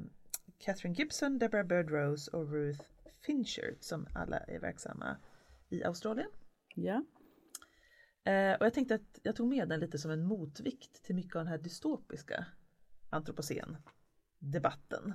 [0.57, 2.83] Catherine Gibson, Deborah Bird Rose och Ruth
[3.25, 5.17] Fincher som alla är verksamma
[5.69, 6.29] i Australien.
[6.75, 7.05] Ja.
[8.23, 11.35] Eh, och jag tänkte att jag tog med den lite som en motvikt till mycket
[11.35, 12.45] av den här dystopiska
[13.09, 15.13] antropocen-debatten.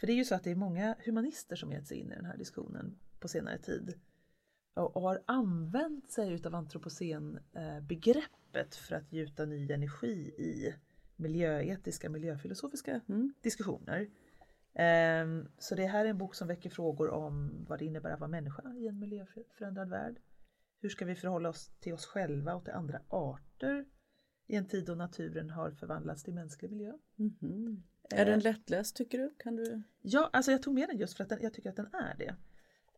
[0.00, 2.14] För det är ju så att det är många humanister som gett sig in i
[2.14, 4.00] den här diskussionen på senare tid
[4.78, 10.74] och, har använt sig utav antropocen-begreppet för att gjuta ny energi i
[11.16, 13.34] miljöetiska, miljöfilosofiska Mm.
[13.42, 14.08] diskussioner.
[14.74, 18.20] Ehm, Så det här är en bok som väcker frågor om vad det innebär att
[18.20, 20.20] vara människa i en miljöförändrad värld.
[20.80, 23.84] Hur ska vi förhålla oss till oss själva och till andra arter
[24.46, 26.92] i en tid då naturen har förvandlats till mänsklig miljö?
[27.16, 27.82] Mhm.
[28.10, 29.34] Är den lättläst tycker du?
[29.38, 29.82] Kan du?
[30.02, 32.14] Ja, alltså jag tog med den just för att den, jag tycker att den är
[32.18, 32.34] det.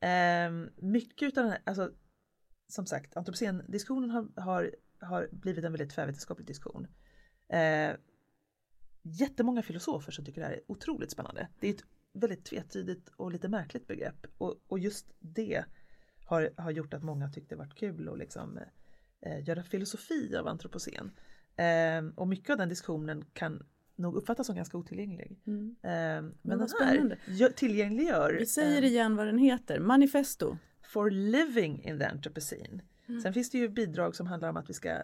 [0.00, 1.92] Ehm, mycket utav den här, alltså
[2.68, 6.86] som sagt, antropocendiskussionen har, har, har blivit en väldigt tvärvetenskaplig diskussion.
[7.48, 7.92] Eh,
[9.02, 11.48] jättemånga filosofer som tycker det här är otroligt spännande.
[11.60, 15.64] Det är ett väldigt tvetydigt och lite märkligt begrepp och, och just det
[16.24, 18.58] har, har gjort att många tyckte det varit kul att liksom,
[19.20, 21.10] eh, göra filosofi av antropocen.
[21.56, 23.66] Eh, och mycket av den diskussionen kan
[24.00, 25.38] nog uppfattas som ganska otillgänglig.
[25.46, 25.76] Mm.
[25.82, 27.18] Eh, men vad den spännande.
[27.26, 29.80] här gö- tillgängliggör Vi säger eh, igen vad den heter.
[29.80, 30.56] Manifesto.
[30.82, 32.80] for living in the Anthropocene.
[33.22, 35.02] Sen finns det ju bidrag som handlar om att vi ska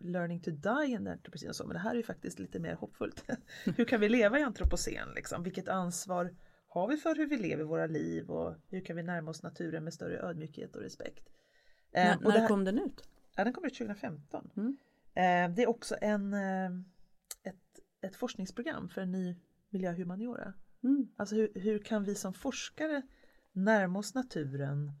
[0.00, 2.58] learning to die in the Anthropocene och så, men det här är ju faktiskt lite
[2.58, 3.24] mer hoppfullt.
[3.76, 5.42] hur kan vi leva i antropocen liksom?
[5.42, 6.34] Vilket ansvar
[6.68, 9.84] har vi för hur vi lever våra liv och hur kan vi närma oss naturen
[9.84, 11.28] med större ödmjukhet och respekt?
[11.94, 13.08] När, Eh, och det när här- kom den ut?
[13.36, 14.50] Ja, den kom ut 2015.
[14.56, 14.76] Mm.
[15.14, 16.70] Eh, det är också en, eh,
[18.02, 19.36] ett, forskningsprogram för en ny
[19.70, 20.54] miljöhumaniora.
[20.82, 21.08] Mm.
[21.16, 23.02] Alltså hur, hur kan vi som forskare
[23.52, 24.92] närma oss naturen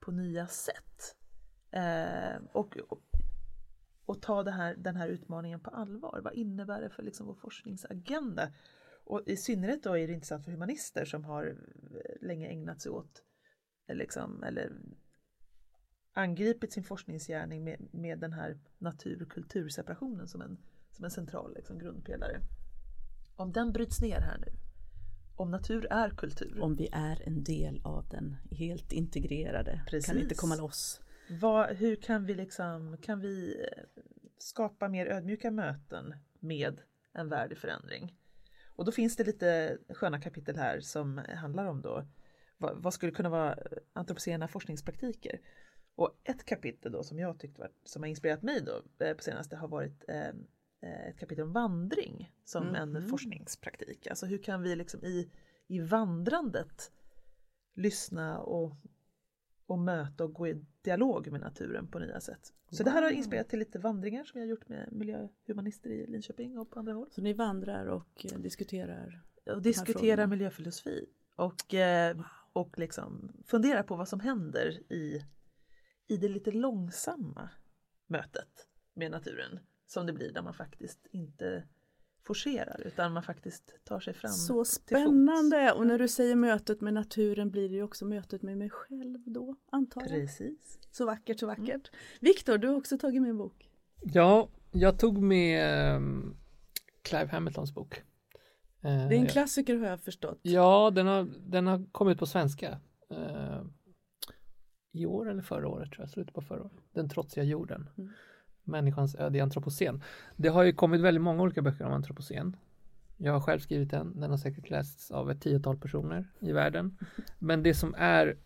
[0.00, 1.16] på nya sätt?
[1.70, 3.02] Eh, och, och,
[4.04, 6.20] och ta här, den här utmaningen på allvar.
[6.24, 8.52] Vad innebär det för liksom vår forskningsagenda?
[9.04, 12.90] Och i synnerhet då är det intressant för humanister som har eh, länge ägnat sig
[12.90, 13.22] åt
[13.88, 14.72] eh, liksom, eller
[16.12, 20.58] angripit sin forskningsgärning med, med den här natur och kulturseparationen som en,
[20.96, 22.40] som en central liksom, grundpelare.
[23.36, 24.52] Om den bryts ner här nu,
[25.36, 30.10] om natur är kultur, Om vi är en del av den, helt integrerade, Precis.
[30.10, 31.00] kan inte komma loss.
[31.40, 33.82] vad, hur kan vi, liksom, kan vi eh,
[34.38, 36.80] skapa mer ödmjuka möten med
[37.12, 38.16] en värdeförändring?
[38.76, 42.06] Och då finns det lite sköna kapitel här som handlar om då
[42.58, 43.58] vad, vad skulle kunna vara
[43.92, 45.40] antropocena forskningspraktiker.
[45.94, 49.22] Och ett kapitel då som jag tyckte var, som har inspirerat mig då eh, på
[49.22, 50.32] senaste har varit eh,
[50.80, 53.08] ett kapitel om vandring som en Mhm.
[53.08, 54.06] forskningspraktik.
[54.06, 55.30] Alltså hur kan vi liksom i,
[55.66, 56.92] i vandrandet
[57.74, 58.76] lyssna och,
[59.66, 62.52] och möta och gå i dialog med naturen på nya sätt.
[62.70, 63.16] Så det här har Wow.
[63.18, 66.92] inspirerat till lite vandringar som jag har gjort med miljöhumanister i Linköping och på andra
[66.92, 67.08] håll.
[67.10, 69.22] Så ni vandrar och eh, diskuterar.
[69.46, 70.26] Och diskutera frågorna.
[70.26, 72.16] miljöfilosofi och, eh,
[72.52, 75.24] och liksom fundera på vad som händer i,
[76.06, 77.48] i det lite långsamma
[78.06, 81.62] mötet med naturen som det blir där man faktiskt inte
[82.22, 84.30] forcerar utan man faktiskt tar sig fram.
[84.32, 85.72] Så till spännande!
[85.72, 89.18] Och när du säger mötet med naturen blir det ju också mötet med mig själv
[89.26, 90.10] då, antar jag.
[90.10, 90.78] Precis.
[90.90, 91.90] Så vackert, så vackert.
[92.20, 93.70] Viktor, du har också tagit med en bok.
[94.02, 96.36] Ja, jag tog med um,
[97.02, 98.02] Clive Hamiltons bok.
[98.82, 100.38] Eh, Det är en klassiker har jag förstått.
[100.42, 102.80] Ja, den har, den har kommit på svenska.
[103.10, 103.62] eh,
[104.92, 106.72] I år eller förra året tror jag, slutet på förra året.
[106.92, 107.88] Den trotsiga jorden.
[107.98, 108.10] Mm.
[108.66, 110.02] Människans öde i antropocen.
[110.36, 112.56] Det har ju kommit väldigt många olika böcker om antropocen.
[113.16, 116.98] Jag har själv skrivit en, den har säkert lästs av ett tiotal personer i världen.
[117.38, 118.36] Men det som är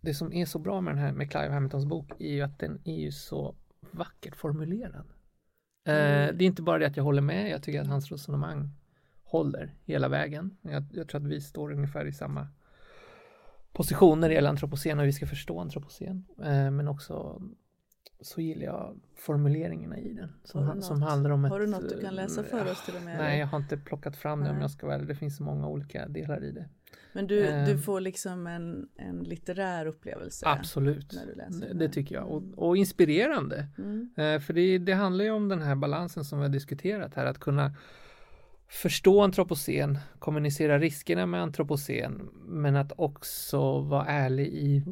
[0.00, 2.58] det som är så bra med den här med Clive Hamiltons bok är ju att
[2.58, 3.54] den är ju så
[3.90, 5.06] vackert formulerad.
[5.84, 6.38] Eh, Mm.
[6.38, 8.70] det är inte bara det att jag håller med, jag tycker att hans resonemang
[9.24, 10.56] håller hela vägen.
[10.62, 12.48] Jag, jag tror att vi står ungefär i samma
[13.72, 16.24] position när det gäller antropocen och hur vi ska förstå antropocen.
[16.42, 17.42] Eh, men också
[18.20, 21.50] så gillar jag formuleringarna i den som, Har du han- som handlar om ett...
[21.52, 23.18] Har du något du kan läsa för eh, oss till och med?
[23.18, 24.98] Nej, jag har inte plockat fram det om jag ska vara.
[24.98, 26.68] Det finns så många olika delar i det.
[27.12, 27.78] Men du, du Ehm.
[27.82, 30.46] får liksom en, en litterär upplevelse.
[30.48, 32.28] Absolut, när du läser det, det tycker jag.
[32.30, 33.66] Och, och inspirerande.
[33.78, 34.10] Mm.
[34.16, 37.26] Eh, för det, det handlar ju om den här balansen som vi har diskuterat här,
[37.26, 37.74] att kunna
[38.68, 44.84] förstå antropocen, kommunicera riskerna med antropocen, men att också vara ärlig i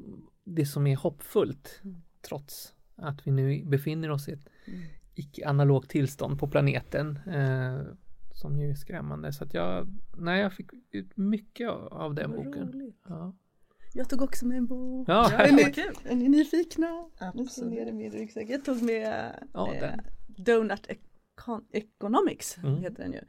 [0.45, 1.97] det som är hoppfullt, Mm.
[2.29, 4.81] trots att vi nu befinner oss i ett Mm.
[5.15, 7.81] icke-analogt tillstånd på planeten, eh,
[8.33, 9.33] som ju är skrämmande.
[9.33, 12.73] Så att jag, nej, jag fick ut mycket av, av den Vad boken.
[12.73, 13.01] roligt.
[13.09, 13.33] Ja.
[13.93, 15.09] Jag tog också med en bok.
[15.09, 15.63] Ja, är, ni,
[16.11, 17.11] är ni nyfikna?
[17.19, 17.95] Absolut.
[17.95, 18.51] min ryggsäck.
[18.51, 19.95] Jag tog med Ja, eh.
[20.27, 22.77] Donut Econ- Economics, Mm.
[22.77, 23.21] heter den ju.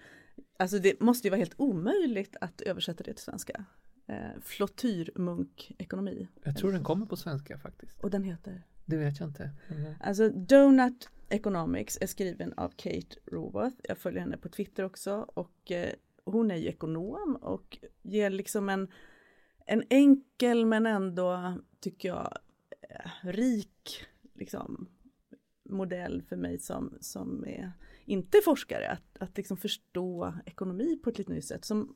[0.60, 3.66] Alltså det måste ju vara helt omöjligt att översätta det till svenska.
[4.08, 6.28] Eh, Flottyrmunkekonomi.
[6.44, 8.00] Jag tror den kommer på svenska faktiskt.
[8.04, 8.64] Och den heter?
[8.86, 9.52] Det vet jag inte.
[9.68, 9.94] Mm.
[10.00, 13.76] Alltså Donut Economics är skriven av Kate Raworth.
[13.84, 15.94] Jag följer henne på Twitter också och eh,
[16.26, 18.88] hon är ju ekonom och ger liksom en,
[19.66, 22.38] en enkel men ändå tycker jag
[22.90, 24.88] eh, rik liksom,
[25.70, 27.72] modell för mig som, som är
[28.06, 31.66] inte forskare att, att liksom förstå ekonomi på ett lite nytt sätt.
[31.66, 31.96] Som,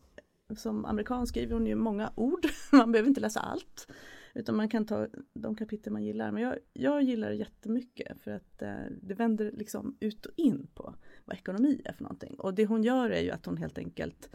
[0.57, 3.87] som amerikan skriver hon ju många ord, man behöver inte läsa allt.
[4.33, 6.31] Utan man kan ta de kapitel man gillar.
[6.31, 10.67] Men jag, jag gillar det jättemycket för att eh, det vänder liksom ut och in
[10.73, 12.35] på vad ekonomi är för någonting.
[12.39, 14.29] Och det hon gör är ju att hon helt enkelt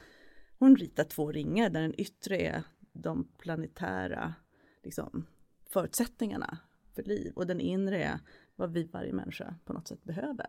[0.59, 4.35] hon ritar två ringar där den yttre är de planetära
[4.83, 5.27] liksom,
[5.71, 6.59] förutsättningarna
[6.95, 8.21] för liv och den inre är
[8.57, 10.47] vad vi varje människa på något sätt behöver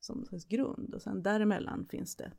[0.00, 0.94] som en grund.
[0.94, 2.32] Och sen däremellan finns det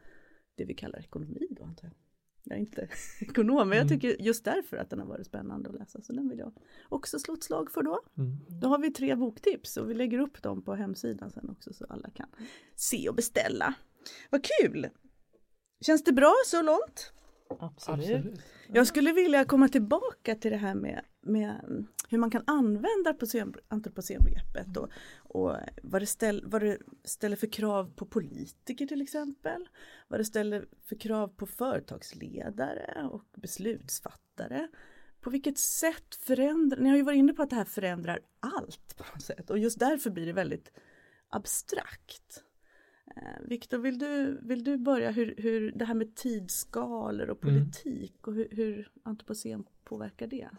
[0.55, 2.09] det vi kallar ekonomi då antar jag.
[2.49, 2.88] Jag är inte
[3.21, 3.99] ekonom men jag Mm.
[3.99, 6.53] tycker just därför att den har varit spännande att läsa så den vill jag
[6.89, 7.99] också slå ett slag för då.
[8.17, 8.38] mm.
[8.62, 11.85] Då har vi tre boktips och vi lägger upp dem på hemsidan sen också så
[11.89, 12.27] alla kan
[12.75, 13.73] se och beställa.
[14.29, 14.88] Vad kul!
[15.81, 17.13] Känns det bra så långt?
[17.59, 18.15] Absolut.
[18.15, 18.39] Absolut.
[18.67, 23.57] Jag skulle vilja komma tillbaka till det här med, med hur man kan använda antropocen-
[23.67, 24.89] antropocenbegreppet och,
[25.29, 29.69] och vad, det ställ, vad det ställer för krav på politiker till exempel.
[30.07, 34.67] Vad det ställer för krav på företagsledare och beslutsfattare.
[35.21, 38.97] På vilket sätt förändrar, ni har ju varit inne på att det här förändrar allt
[38.97, 40.71] på något sätt och just därför blir det väldigt
[41.29, 42.43] abstrakt.
[43.15, 47.55] Eh, Viktor, vill du, vill du börja hur, hur det här med tidsskalor och Mm.
[47.55, 50.49] politik och hur, hur antropocen påverkar det?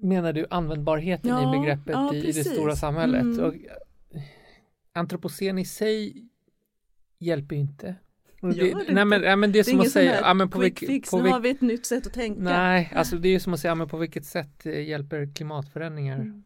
[0.00, 3.22] Menar du användbarheten Ja, i begreppet ja, i, i det stora samhället?
[3.22, 3.44] Mm.
[3.44, 4.22] Och, eh,
[4.92, 6.24] antropocen i sig
[7.18, 7.94] hjälper ju inte.
[8.40, 9.04] Det nej, inte?
[9.04, 10.90] men, nej, men det är Det är som att säga, ja, men på, quick vilk,
[10.90, 12.40] fix, på, nu vilk, har vi ett nytt sätt att tänka.
[12.40, 16.16] Nej, alltså det är ju som att säga, men på vilket sätt eh, hjälper klimatförändringar
[16.16, 16.44] Mm.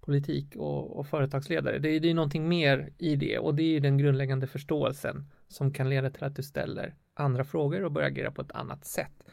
[0.00, 1.78] politik och, och företagsledare?
[1.78, 5.26] Det är, det är någonting mer i det och det är ju den grundläggande förståelsen
[5.48, 8.84] som kan leda till att du ställer andra frågor och börjar agera på ett annat
[8.84, 9.24] sätt.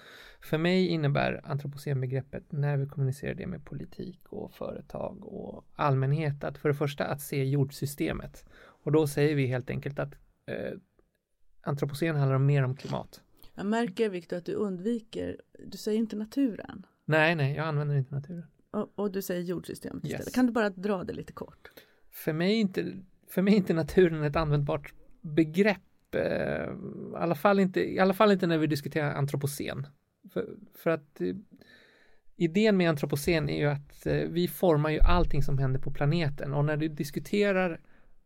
[0.42, 6.58] För mig innebär antropocenbegreppet när vi kommunicerar det med politik och företag och allmänhet att
[6.58, 10.14] för det första att se jordsystemet och då säger vi helt enkelt att
[10.46, 10.78] eh,
[11.62, 13.22] antropocen handlar mer om klimat.
[13.56, 18.16] Jag märker Viktor att du undviker, du säger inte naturen Nej, nej, jag använder inte
[18.16, 18.46] naturen.
[18.72, 20.12] och, och du säger jordsystemet Yes.
[20.14, 20.34] istället.
[20.36, 21.70] Kan du bara dra det lite kort?
[22.12, 22.94] för mig är inte,
[23.28, 26.16] för mig inte naturen ett användbart begrepp.
[26.16, 29.88] Eh, i, alla fall inte, I alla fall inte när vi diskuterar antropocen.
[30.34, 31.36] För, för att eh,
[32.36, 36.54] idén med antropocen är ju att eh, vi formar ju allting som händer på planeten
[36.54, 37.80] och när du diskuterar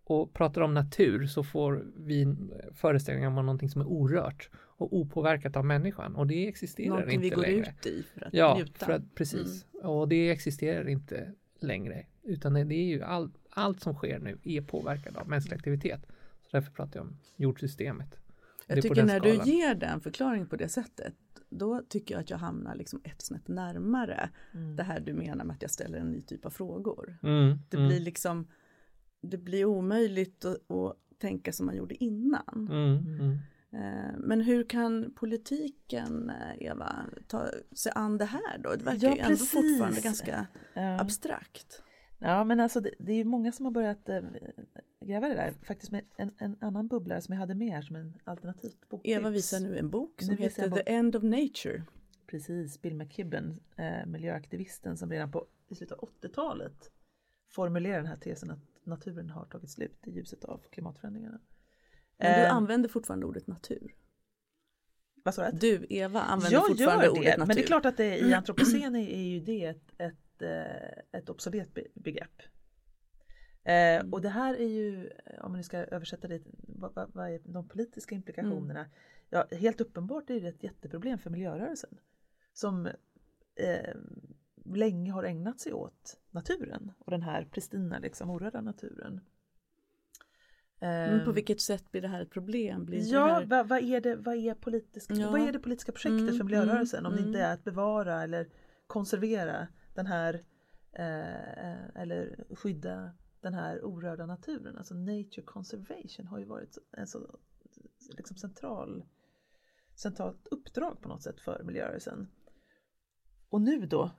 [0.03, 4.97] och pratar om natur så får vi en föreställning om någonting som är orört och
[4.97, 7.73] opåverkat av människan och det existerar Någonting inte vi går längre.
[7.79, 8.85] ut i för att Ja, njuta.
[8.85, 9.65] för att, precis.
[9.83, 12.05] Och det existerar inte längre.
[12.23, 16.01] Utan det är ju all, allt som sker nu är påverkat av mänsklig aktivitet.
[16.41, 18.15] Så därför pratar jag om jordsystemet.
[18.67, 19.45] Jag tycker när skalan.
[19.45, 21.13] du ger den förklaringen på det sättet
[21.57, 24.75] då tycker jag att jag hamnar liksom ett snäpp närmare Mm.
[24.75, 27.17] det här du menar med att jag ställer en ny typ av frågor.
[27.23, 28.47] Mm, Det mm, blir liksom
[29.21, 32.67] det blir omöjligt att, att tänka som man gjorde innan.
[32.71, 33.37] mm, mm.
[33.71, 36.95] Eh, Men hur kan politiken, eh, Eva,
[37.27, 38.69] ta sig an det här då?
[38.75, 39.51] Det verkar Ja, ju ändå precis.
[39.51, 40.99] fortfarande ganska Ja.
[41.01, 41.81] abstrakt.
[42.25, 44.21] Ja men alltså det, det är ju många som har börjat äh,
[45.01, 45.53] gräva det där.
[45.63, 49.15] Faktiskt med en, en annan bubblare som jag hade med här som en alternativt boktips.
[49.17, 50.79] Eva visar nu en bok som Nu heter bok.
[50.85, 51.83] The End of Nature.
[52.27, 56.91] Precis, Bill McKibben, eh, miljöaktivisten som redan på i slutet av 80-talet
[57.51, 61.39] formulerar den här tesen att naturen har tagit slut i ljuset av klimatförändringarna.
[62.17, 63.95] Men du Eh, använder fortfarande ordet natur.
[65.23, 65.57] vad sa du?
[65.57, 67.47] Du, Eva, använder Jag fortfarande ordet det, natur.
[67.47, 71.19] men det är klart att det, i antropocen är, är ju det ett, ett, eh,
[71.19, 72.41] ett obsolet be- begrepp.
[73.63, 75.09] Eh, och det här är ju,
[75.41, 78.85] om man nu ska översätta det, vad, vad, vad är de politiska implikationerna?
[79.29, 81.97] Ja, helt uppenbart är det ett jätteproblem för miljörörelsen.
[82.53, 82.85] Som
[83.55, 83.95] eh,
[84.65, 89.21] länge har ägnat sig åt naturen och den här pristina, liksom, orörda naturen.
[90.79, 92.85] Men på Eh, vilket sätt blir det här ett problem?
[92.85, 93.45] Blir Ja, här...
[93.45, 95.31] vad, vad, är det, vad, är politisk, Ja.
[95.31, 97.49] vad är det politiska projektet Mm, för miljörörelsen mm, om det inte mm.
[97.49, 98.47] är att bevara eller
[98.87, 100.33] konservera den här
[100.91, 104.77] eh, eller skydda den här orörda naturen.
[104.77, 107.39] Alltså nature conservation har ju varit en så
[108.09, 109.05] liksom central,
[109.95, 112.27] centralt uppdrag på något sätt för miljörörelsen.
[113.49, 114.11] Och nu då,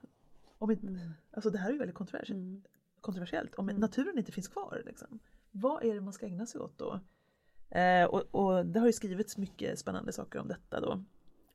[0.57, 1.11] om Mm.
[1.31, 2.63] alltså det här är ju väldigt kontroversiellt, Mm.
[3.01, 3.55] kontroversiellt.
[3.55, 3.81] om Mm.
[3.81, 4.83] naturen inte finns kvar.
[4.85, 5.19] Liksom,
[5.51, 6.99] vad är det man ska ägna sig åt då?
[7.69, 11.03] Eh, och, och det har ju skrivits mycket spännande saker om detta då.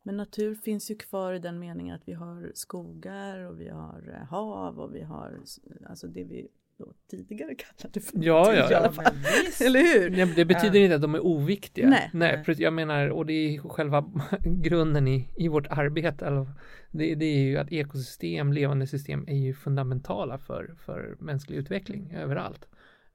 [0.02, 4.18] Men natur finns ju kvar i den meningen att vi har skogar och vi har
[4.20, 5.40] eh, hav och vi har
[5.86, 6.48] alltså det vi
[6.80, 8.92] då tidigare kallade för Ja, natur ja, i alla ja.
[8.92, 9.14] fall.
[9.46, 9.60] visst.
[9.60, 10.10] Eller hur?
[10.10, 11.88] Nej, det betyder inte att de är oviktiga.
[11.88, 12.10] Nej.
[12.12, 14.04] Nej, för jag menar, och det är själva
[14.44, 16.46] grunden i, i vårt arbete.
[16.90, 22.14] Det, det är ju att ekosystem, levande system är ju fundamentala för, för mänsklig utveckling
[22.16, 22.68] överallt.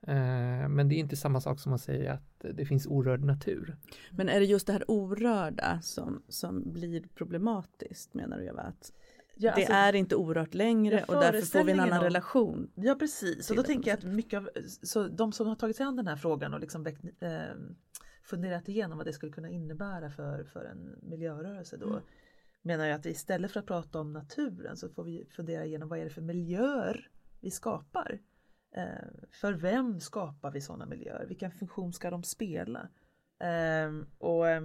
[0.07, 3.77] Eh, men det är inte samma sak som att säga att det finns orörd natur.
[4.11, 8.61] Men är det just det här orörda som, som blir problematiskt menar du Eva?
[8.61, 8.93] Att
[9.37, 12.03] Ja, det alltså, är inte orört längre Ja, och därför får vi en annan om-
[12.03, 12.71] relation.
[12.75, 14.49] ja precis, och då det tänker jag att mycket av
[14.83, 17.39] så de som har tagit sig an den här frågan och liksom väckt, eh,
[18.23, 22.01] funderat igenom vad det skulle kunna innebära för, för en miljörörelse då Mm.
[22.61, 25.99] menar jag att istället för att prata om naturen så får vi fundera igenom vad
[25.99, 27.09] är det för miljöer
[27.41, 28.19] vi skapar.
[28.77, 31.25] Eh, för vem skapar vi sådana miljöer?
[31.25, 32.89] Vilken funktion ska de spela?
[33.39, 34.63] Eh, och eh,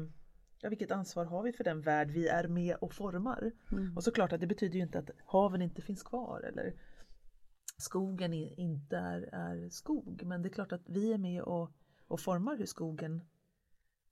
[0.61, 3.53] ja, vilket ansvar har vi för den värld vi är med och formar?
[3.73, 3.97] Mm.
[3.97, 6.75] Och såklart att det betyder ju inte att haven inte finns kvar eller
[7.79, 10.23] skogen inte är, är skog.
[10.25, 11.71] Men det är klart att vi är med och,
[12.07, 13.21] och formar hur skogen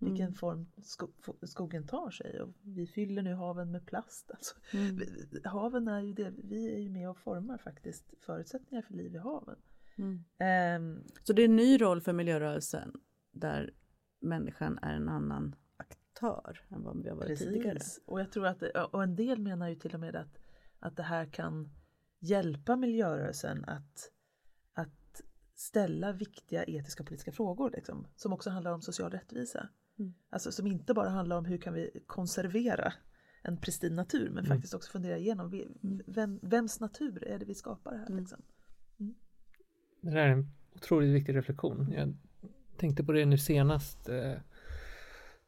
[0.01, 0.35] vilken Mm.
[0.35, 1.09] form sko
[1.43, 2.41] skogen tar sig.
[2.43, 4.31] Och vi fyller nu haven med plast.
[4.35, 4.99] Alltså, Mm.
[5.45, 9.19] haven är ju det, vi är ju med och formar faktiskt förutsättningar för liv i
[9.19, 9.57] haven.
[9.99, 10.25] Mm.
[10.39, 12.93] Ehm, Så det är en ny roll för miljörörelsen
[13.33, 13.71] där
[14.21, 17.75] människan är en annan aktör än vad vi har varit tidigare.
[17.79, 18.01] Precis.
[18.07, 20.39] Och jag tror att, och en del menar ju till och med att,
[20.79, 21.71] att det här kan
[22.19, 24.11] hjälpa miljörörelsen att,
[24.73, 25.23] att
[25.55, 29.69] ställa viktiga etiska och politiska frågor liksom, som också handlar om social rättvisa.
[29.99, 30.15] Mm.
[30.31, 32.93] Alltså som inte bara handlar om hur kan vi konservera
[33.43, 34.57] en pristin natur men Mm.
[34.57, 36.03] faktiskt också fundera igenom Mm.
[36.07, 38.07] vem, vems natur är det vi skapar här.
[39.01, 39.15] Mm.
[40.01, 41.93] Det där är en otroligt viktig reflektion.
[41.97, 42.15] Jag
[42.77, 44.09] tänkte på det nu senast.
[44.09, 44.15] eh,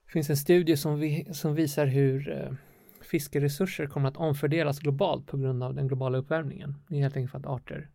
[0.07, 2.53] Det finns en studie som, vi, som visar hur eh,
[3.01, 6.75] fiskeresurser kommer att omfördelas globalt på grund av den globala uppvärmningen.
[6.89, 7.89] Det är helt enkelt för att arter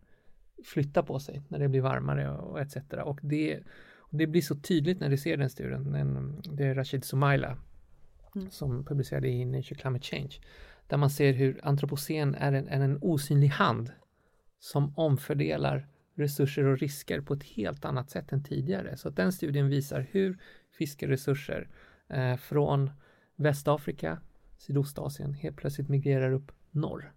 [0.64, 2.76] flyttar på sig när det blir varmare och, etc.
[3.04, 3.60] Och det,
[3.98, 5.92] och det blir så tydligt när du ser den studien.
[5.92, 7.58] Den, det är Rashid Soumaila
[8.36, 8.50] Mm.
[8.50, 10.30] som publicerade i Nature Climate Change.
[10.86, 13.92] Där man ser hur antropocen är en, är en osynlig hand
[14.58, 15.86] som omfördelar
[16.16, 18.96] resurser och risker på ett helt annat sätt än tidigare.
[18.96, 20.38] Så att den studien visar hur
[20.78, 21.68] fiskeresurser
[22.08, 22.90] eh, från
[23.36, 24.18] Västafrika,
[24.58, 27.12] Sydostasien helt plötsligt migrerar upp norr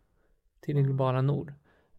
[0.62, 1.54] till den globala nord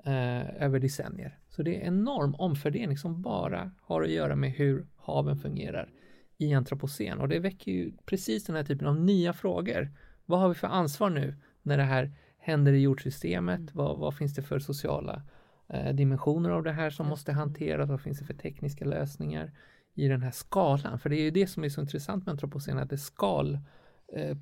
[0.05, 1.38] eh, över decennier.
[1.48, 5.92] Så det är en enorm omfördelning som bara har att göra med hur haven fungerar
[6.36, 9.90] i antropocen och det väcker ju precis den här typen av nya frågor.
[10.26, 13.74] Vad har vi för ansvar nu när det här händer i jordsystemet?
[13.74, 15.22] Vad, vad finns det för sociala eh,
[15.95, 17.89] dimensioner av det här som måste hanteras?
[17.89, 19.53] Vad finns det för tekniska lösningar
[19.95, 20.99] i den här skalan?
[20.99, 23.59] För det är ju det som är så intressant med antropocen, att det är skal
[24.12, 24.37] eh,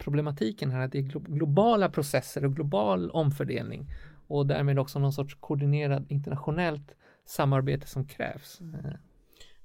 [0.71, 3.91] här, att det är glo- globala processer och global omfördelning
[4.27, 8.61] och därmed också någon sorts koordinerad internationellt samarbete som krävs.
[8.61, 8.93] Eh,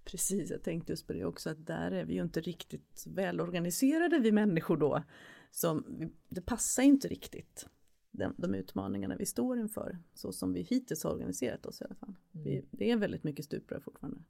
[0.05, 4.19] Precis, jag tänkte just på det också att där är vi ju inte riktigt välorganiserade
[4.19, 5.03] vi människor då.
[5.51, 5.85] Som,
[6.29, 7.67] det passar inte riktigt
[8.13, 11.95] de, de utmaningarna vi står inför så som vi hittills har organiserat oss i alla
[11.95, 12.15] fall.
[12.31, 14.21] Vi, det är väldigt mycket stuprör fortfarande.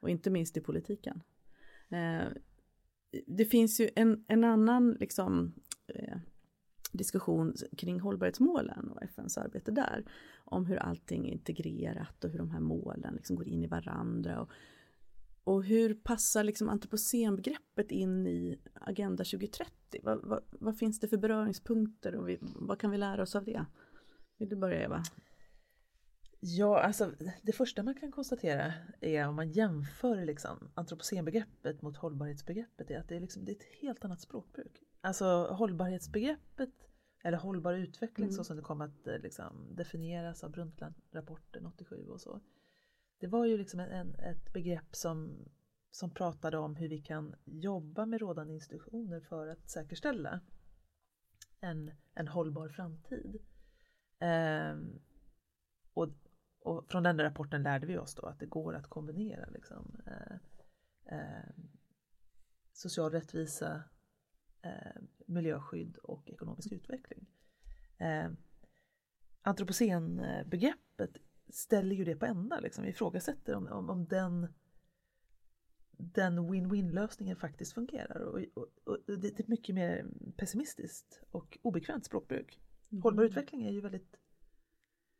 [0.00, 1.22] Och inte minst i politiken.
[1.88, 2.28] Eh,
[3.26, 5.54] det finns ju en, en annan liksom,
[5.86, 6.18] eh,
[6.92, 10.04] diskussion kring hållbarhetsmålen och FNs arbete där.
[10.44, 14.40] Om hur allting är integrerat och hur de här målen liksom går in i varandra.
[14.40, 14.50] Och,
[15.50, 20.00] och hur passar liksom antropocenbegreppet in i Agenda 2030?
[20.02, 23.44] Vad, vad, vad finns det för beröringspunkter och vi, vad kan vi lära oss av
[23.44, 23.66] det?
[24.38, 25.02] Vill du börja Eva?
[26.40, 32.90] Ja, alltså det första man kan konstatera är om man jämför liksom antropocenbegreppet mot hållbarhetsbegreppet
[32.90, 34.82] är att det är, liksom, det är ett helt annat språkbruk.
[35.00, 36.74] Alltså hållbarhetsbegreppet
[37.24, 38.36] eller hållbar utveckling Mm.
[38.36, 42.40] så som det kom att eh, liksom, definieras av Brundtland-rapporten 87 och så.
[43.20, 45.48] Det var ju liksom en, ett begrepp som,
[45.90, 50.40] som pratade om hur vi kan jobba med rådande institutioner för att säkerställa
[51.60, 53.38] en, en hållbar framtid.
[54.18, 55.00] Ehm,
[55.94, 56.08] och,
[56.60, 60.36] och från den rapporten lärde vi oss då att det går att kombinera liksom, eh,
[61.18, 61.50] eh,
[62.72, 63.82] social rättvisa,
[64.62, 67.26] eh, miljöskydd och ekonomisk utveckling.
[67.98, 68.30] Eh,
[69.42, 71.16] Antropocenbegreppet
[71.52, 74.48] ställer ju det på ända, liksom, ifrågasätter om, om, om den
[76.00, 78.20] den win-win lösningen faktiskt fungerar.
[78.20, 82.60] Och, och, och det är mycket mer pessimistiskt och obekvämt språkbruk.
[83.02, 84.16] Hållbar utveckling är ju väldigt,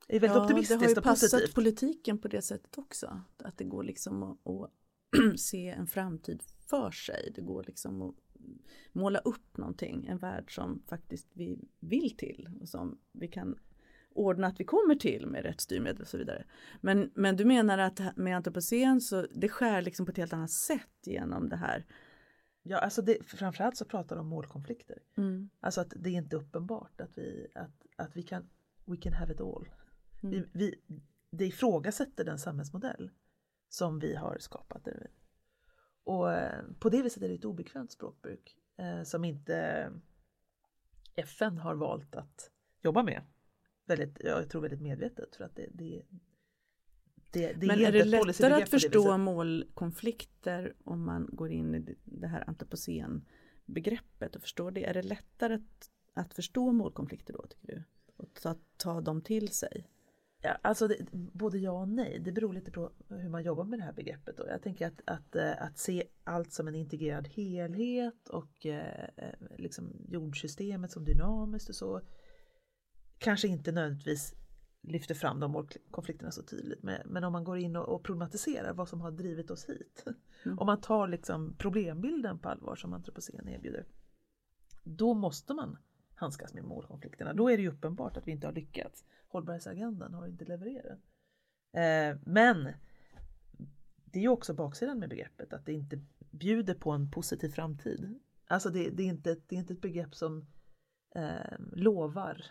[0.09, 1.55] är väldigt det har optimistiskt ju och passat positivt.
[1.55, 3.20] politiken på det sättet också.
[3.37, 4.70] Att det går liksom att, att
[5.41, 7.33] se en framtid för sig.
[7.35, 8.14] Det går liksom att
[8.93, 13.59] måla upp någonting, en värld som faktiskt vi vill till och som vi kan
[14.15, 16.45] ordna att vi kommer till med rätt styrmedel och så vidare.
[16.81, 20.51] Men, men du menar att med antropocen så det skär liksom på ett helt annat
[20.51, 21.87] sätt genom det här.
[22.63, 24.99] Ja, alltså det, framförallt så pratar de om målkonflikter.
[25.17, 25.51] Mm.
[25.61, 28.49] Alltså att det är inte uppenbart att vi, att, att vi kan,
[28.85, 29.69] we can have it all.
[30.23, 30.35] Mm.
[30.35, 30.81] Vi, vi,
[31.31, 33.11] det ifrågasätter den samhällsmodell
[33.69, 34.89] som vi har skapat.
[36.05, 39.91] Och eh, på det viset är det ett obekvämt språkbruk eh, som inte
[41.17, 42.51] FN har valt att
[42.83, 43.23] jobba med.
[43.91, 46.03] Väldigt, jag tror väldigt medvetet för att det, det,
[47.30, 51.97] det, det Men är är det lättare att förstå målkonflikter om man går in i
[52.05, 54.84] det här antropocen-begreppet och förstår det?
[54.84, 57.82] Är det lättare att, att förstå målkonflikter då tycker du?
[58.16, 59.88] Och ta, ta dem till sig?
[60.43, 62.18] Ja, alltså det, både ja och nej.
[62.20, 64.36] Det beror lite på hur man jobbar med det här begreppet.
[64.36, 64.47] Då.
[64.49, 69.34] Jag tänker att, att, eh, att se allt som en integrerad helhet och eh, eh,
[69.59, 72.01] liksom jordsystemet som dynamiskt och så
[73.21, 74.35] kanske inte nödvändigtvis
[74.83, 76.83] lyfter fram de målkonflikterna så tydligt.
[76.83, 80.05] Men, men om man går in och, och problematiserar vad som har drivit oss hit.
[80.45, 80.59] Mm.
[80.59, 83.87] Om man tar liksom problembilden på allvar som antropocen erbjuder.
[84.85, 85.79] Då måste man
[86.14, 87.33] handskas med målkonflikterna.
[87.33, 89.05] Då är det ju uppenbart att vi inte har lyckats.
[89.29, 90.99] Hållbarhetsagendan har inte levererat.
[91.73, 92.73] Eh, men
[94.05, 96.01] det är ju också baksidan med begreppet att det inte
[96.31, 98.21] bjuder på en positiv framtid.
[98.47, 100.47] Alltså det, det är, inte, det är inte ett begrepp som
[101.14, 102.45] eh, lovar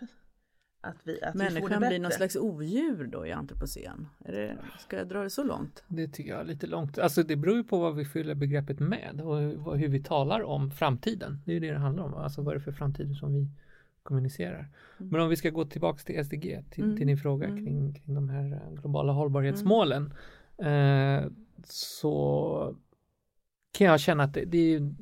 [0.82, 1.88] att vi, att vi får det Människan bättre.
[1.90, 4.08] blir någon slags odjur då i antropocen.
[4.26, 5.84] Är det, ska jag dra det så långt?
[5.88, 7.00] Det tycker jag är lite långt.
[7.00, 9.38] Alltså det beror ju på vad vi fyller begreppet med och
[9.78, 11.42] hur, vi talar om framtiden.
[11.46, 12.14] Det är ju det det handlar om.
[12.14, 13.48] Alltså vad är det för framtid som vi
[14.04, 14.68] kommunicerar.
[15.00, 15.10] Mm.
[15.12, 16.98] Men om vi ska gå tillbaks till SDG, till, Mm.
[16.98, 17.66] till din fråga Mm.
[17.66, 20.14] kring, kring de här eh, globala hållbarhetsmålen.
[20.58, 21.24] Eh,
[21.64, 22.76] så
[23.72, 24.96] kan jag känna att det, det, är,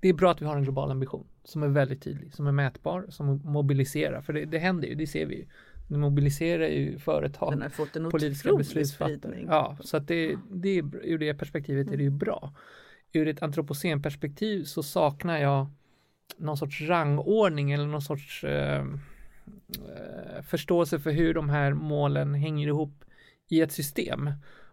[0.00, 2.52] det är bra att vi har en global ambition som är väldigt tydlig, som är
[2.52, 4.20] mätbar, som mobiliserar.
[4.20, 5.46] För det, det händer ju, det ser vi ju.
[5.88, 9.44] Det mobiliserar ju företag Den har fått en politiska beslutsfattare.
[9.46, 12.54] Ja, så att det, det ur det perspektivet är det ju bra.
[13.12, 15.66] Ur ett antropocenperspektiv så saknar jag
[16.36, 22.68] någon sorts rangordning eller någon sorts eh, eh, förståelse för hur de här målen hänger
[22.68, 23.04] ihop
[23.48, 24.30] i ett system.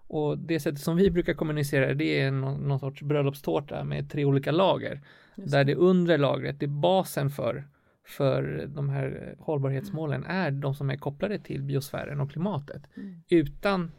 [0.10, 4.26] Och det sättet som vi brukar kommunicera det är någon, någon sorts bröllopstårta med tre
[4.26, 5.02] olika lager.
[5.36, 7.68] Just Där det undre lagret, det är basen för,
[8.06, 12.84] för de här hållbarhetsmålen, är de som är kopplade till biosfären och klimatet.
[12.98, 13.22] Mm.
[13.30, 13.92] Utan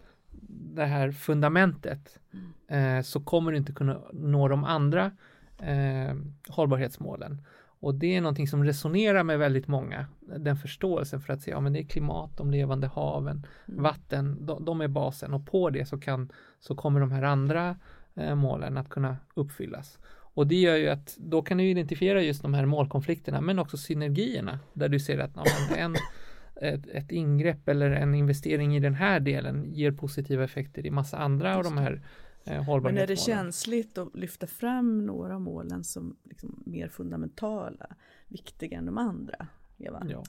[0.75, 2.19] det här fundamentet
[2.69, 5.11] eh, så kommer du inte kunna nå de andra
[5.63, 6.15] eh,
[6.49, 7.43] hållbarhetsmålen.
[7.81, 10.07] Och det är någonting som resonerar med väldigt många,
[10.39, 13.83] den förståelsen för att säga, ja men det är klimat, de levande haven, Mm.
[13.83, 17.77] vatten, de, de är basen och på det så, kan, så kommer de här andra
[18.15, 19.99] eh, målen att kunna uppfyllas.
[20.35, 23.77] Och det gör ju att då kan du identifiera just de här målkonflikterna men också
[23.77, 25.45] synergierna där du ser att ja,
[25.77, 25.97] en,
[26.61, 31.19] ett, ett ingrepp eller en investering i den här delen ger positiva effekter i massa
[31.19, 32.03] andra av de här
[32.45, 37.97] eh, Men är det känsligt att lyfta fram några av målen som liksom mer fundamentala,
[38.29, 39.47] viktiga än de andra?
[39.79, 40.07] Eva?
[40.11, 40.25] Ja.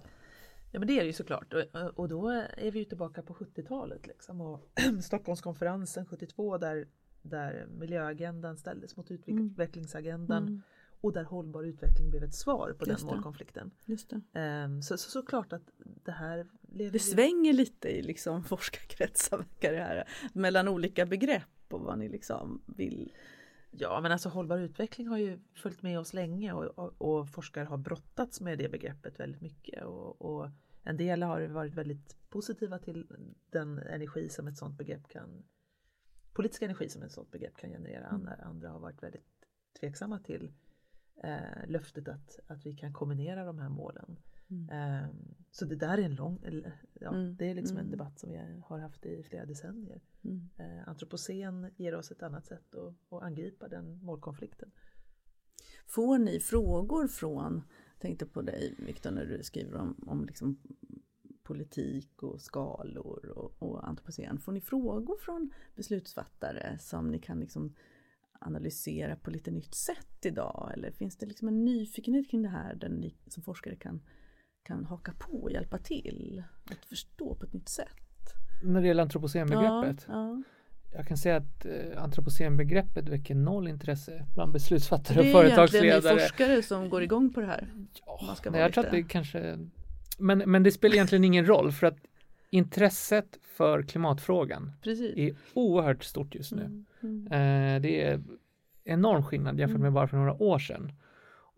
[0.74, 3.34] Ja men det är det ju såklart och, och då är vi ju tillbaka på
[3.34, 4.70] 70-talet liksom och
[5.03, 6.88] Stockholmskonferensen 72 där,
[7.22, 10.62] där miljöagendan ställdes mot utvecklingsagendan Mm,
[11.03, 13.14] och där hållbar utveckling blev ett svar på Just den det.
[13.16, 13.72] målkonflikten.
[13.86, 14.39] just det.
[14.39, 15.62] Ehm, så, så såklart att
[16.05, 21.05] det här lever det ju- svänger lite i liksom forskarkretsar verkar det här, mellan olika
[21.05, 21.43] begrepp
[21.74, 23.13] och vad ni liksom vill.
[23.72, 27.65] Ja men alltså hållbar utveckling har ju följt med oss länge och, och, och forskare
[27.65, 30.49] har brottats med det begreppet väldigt mycket och, och
[30.84, 33.07] en del har varit väldigt positiva till
[33.49, 35.43] den energi som ett sådant begrepp kan
[36.34, 38.07] politisk energi som ett sådant begrepp kan generera.
[38.07, 39.45] Andra, andra har varit väldigt
[39.80, 40.51] tveksamma till
[41.24, 44.19] eh, löftet att, att vi kan kombinera de här målen.
[44.52, 44.70] Mm.
[44.70, 45.10] Eh,
[45.52, 47.91] så det där är en lång, eller, ja, Mm, det är liksom en mm.
[47.91, 50.02] debatt som vi har haft i flera decennier.
[50.24, 50.49] Mm.
[50.58, 54.72] Eh, antropocen ger oss ett annat sätt att, att angripa den målkonflikten.
[55.88, 57.64] Får ni frågor från,
[57.99, 60.58] tänkte på dig Viktor när du skriver om, om liksom
[61.43, 64.39] politik och skalor och, och antropocen.
[64.39, 67.76] Får ni frågor från beslutsfattare som ni kan liksom
[68.39, 70.72] analysera på lite nytt sätt idag?
[70.74, 74.02] Eller finns det liksom en nyfikenhet kring det här där ni som forskare kan,
[74.64, 77.88] kan haka på och hjälpa till att förstå på ett nytt sätt?
[78.64, 80.05] När det gäller antropocenbegreppet.
[80.07, 80.43] Ja,
[80.93, 84.53] Jag kan säga att eh, antropocenbegreppet väcker noll intresse bland ja.
[84.53, 86.20] beslutsfattare Det och är egentligen ni företagsledare.
[86.20, 87.68] forskare som går igång på det här.
[88.05, 89.57] Ja, nej, jag tror att det kanske
[90.18, 91.97] men, men det spelar egentligen ingen roll för att
[92.49, 95.18] intresset för klimatfrågan Precis.
[95.18, 96.62] är oerhört stort just nu.
[96.64, 97.26] Mm, mm.
[97.76, 98.22] Eh, det är
[98.84, 99.82] enorm skillnad jämfört Mm.
[99.82, 100.91] med bara för några år sedan.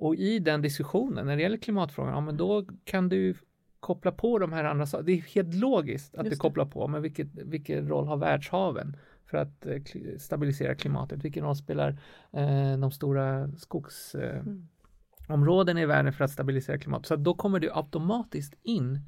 [0.03, 3.35] Och i den diskussionen när det gäller klimatfrågan, ja men då kan du
[3.79, 5.05] koppla på de här andra sakerna.
[5.05, 6.39] Det är helt logiskt att Just du det.
[6.39, 9.81] kopplar på, men vilket, vilken roll har världshaven för att eh,
[10.17, 11.23] stabilisera klimatet?
[11.25, 11.89] Vilken roll spelar
[12.31, 15.77] eh, de stora skogsområdena eh, Mm.
[15.77, 17.07] i världen för att stabilisera klimatet?
[17.07, 18.99] Så då kommer du automatiskt in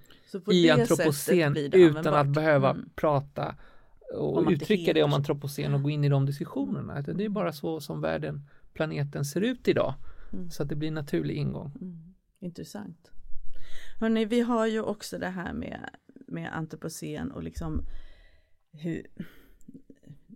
[0.52, 2.90] i antropocen utan att behöva Mm.
[2.96, 3.56] prata
[4.14, 7.02] och Om uttrycka det om antropocen och gå in i de diskussionerna.
[7.02, 8.42] Det är bara så som världen,
[8.74, 9.94] planeten ser ut idag.
[10.34, 10.50] Mm.
[10.50, 11.72] Så att det blir en naturlig ingång.
[11.82, 13.12] Mm, intressant.
[14.00, 15.90] Hörrni, vi har ju också det här med,
[16.28, 17.86] med antropocen och liksom
[18.72, 19.08] hur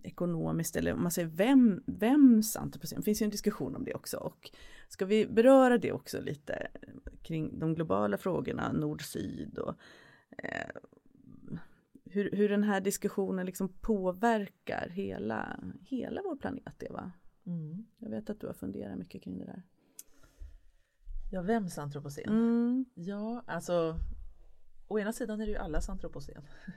[0.02, 3.94] ekonomiskt eller om man säger vem, vems antropocen, det finns ju en diskussion om det
[3.94, 4.50] också och
[4.88, 6.68] ska vi beröra det också lite
[7.22, 9.74] kring de globala frågorna nord-syd och
[10.38, 10.70] eh,
[12.04, 17.12] hur, hur den här diskussionen liksom påverkar hela, hela vår planet Eva.
[17.46, 17.86] Mm.
[17.98, 19.62] Jag vet att du har funderat mycket kring det där.
[21.30, 22.28] Ja, vems antropocen?
[22.28, 22.84] Mm.
[22.94, 24.00] Ja, alltså
[24.88, 26.42] å ena sidan är det ju allas antropocen.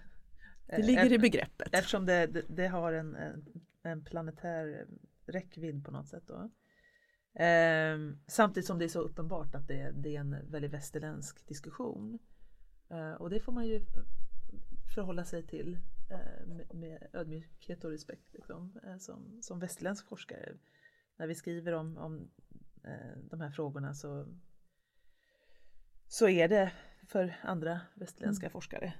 [0.66, 1.70] Det ligger i begreppet.
[1.72, 3.18] Eftersom det, det, det har en,
[3.84, 4.88] en, planetär
[5.26, 6.24] räckvidd på något sätt.
[6.28, 6.49] Då.
[7.43, 7.97] Eh,
[8.28, 12.20] samtidigt som det är så uppenbart att det, det är en väldigt västerländsk diskussion.
[12.89, 13.82] Eh, och det får man ju
[14.95, 15.78] förhålla sig till
[16.10, 20.54] eh, med, med, ödmjukhet och respekt liksom, eh, som, som västerländsk forskare.
[21.18, 22.32] När vi skriver om, om
[23.16, 24.28] de här frågorna så,
[26.08, 26.72] så är det
[27.08, 28.52] för andra västerländska mm.
[28.52, 28.94] forskare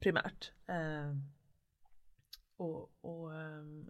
[0.00, 0.52] primärt.
[0.66, 1.22] Ehm,
[2.56, 3.88] och, och, ehm,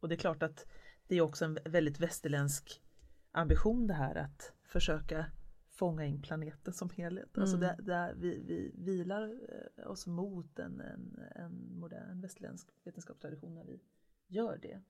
[0.00, 0.66] och det är klart att
[1.08, 2.82] det är också en väldigt västerländsk
[3.30, 5.26] ambition det här att försöka
[5.70, 7.38] fånga in planeten som helhet.
[7.38, 7.68] Alltså mm.
[7.68, 9.40] Alltså där, där vi, vi vilar
[9.78, 13.82] eh, oss mot en, en, en modern västerländsk vetenskapstradition när vi
[14.26, 14.82] gör det.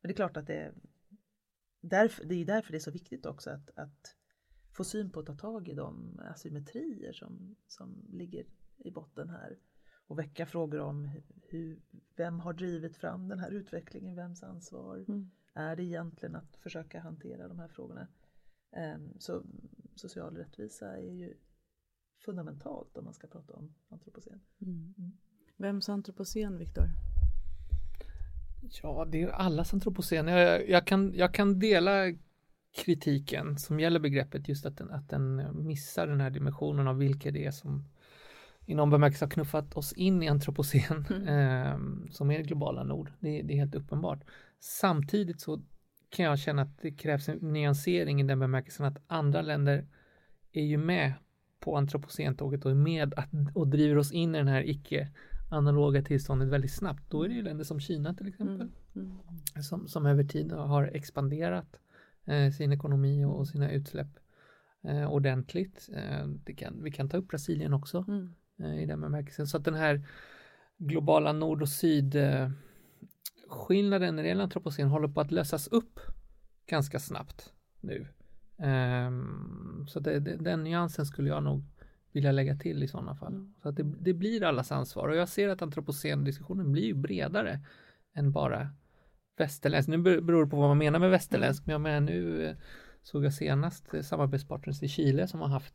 [0.00, 0.74] Men det är klart att det,
[1.80, 4.16] därför, det är därför det är så viktigt också att, att
[4.72, 9.58] få syn på att ta tag i de asymmetrier som, som ligger i botten här
[10.08, 11.10] och väcka frågor om
[11.42, 11.82] hur,
[12.16, 15.30] vem har drivit fram den här utvecklingen, vems ansvar mm.
[15.54, 18.08] är det egentligen att försöka hantera de här frågorna.
[18.96, 19.42] Um, så
[19.94, 21.34] social rättvisa är ju
[22.18, 24.40] fundamentalt om man ska prata om antropocen.
[24.58, 24.94] Mm.
[24.98, 25.12] Mm.
[25.56, 27.07] Vems antropocen, Viktor?
[28.60, 30.28] Ja, det är allas antropocen.
[30.28, 32.12] Jag, jag, kan, jag kan dela
[32.76, 37.30] kritiken som gäller begreppet just att den, att den missar den här dimensionen av vilka
[37.30, 37.84] det är som
[38.66, 41.28] i någon bemärkelse har knuffat oss in i antropocen mm.
[41.28, 43.12] eh, som är det globala nord.
[43.20, 44.24] Det, det, är helt uppenbart.
[44.60, 45.62] Samtidigt så
[46.10, 49.86] kan jag känna att det krävs en nyansering i den bemärkelsen att andra länder
[50.52, 51.12] är ju med
[51.60, 55.08] på antropocentåget och är med att, och driver oss in i den här icke
[55.48, 57.10] analoga tillståndet väldigt snabbt.
[57.10, 59.12] Då är det ju länder som Kina till exempel mm.
[59.54, 59.62] Mm.
[59.62, 61.80] Som, som över tid har expanderat
[62.24, 64.18] eh, sin ekonomi och, och sina utsläpp
[64.82, 65.88] eh, ordentligt.
[65.94, 68.34] Eh, kan, vi kan ta upp Brasilien också mm.
[68.60, 69.46] Eh, i den bemärkelsen.
[69.46, 70.06] Så att den här
[70.78, 72.16] globala nord och syd
[73.48, 76.00] skillnaden när det gäller antropocen håller på att lösas upp
[76.66, 78.06] ganska snabbt nu.
[78.56, 81.64] Um, så det, det, den nyansen skulle jag nog
[82.12, 83.32] vilja lägga till i sådana fall.
[83.32, 83.54] Mm.
[83.62, 87.60] Så att det, det, blir allas ansvar och jag ser att antropocen-diskussionen blir ju bredare
[88.14, 88.68] än bara
[89.36, 89.88] västerländsk.
[89.88, 92.56] Nu beror det på vad man menar med västerländsk, men jag menar nu eh,
[93.02, 95.74] såg jag senast samarbetspartners i Chile som har haft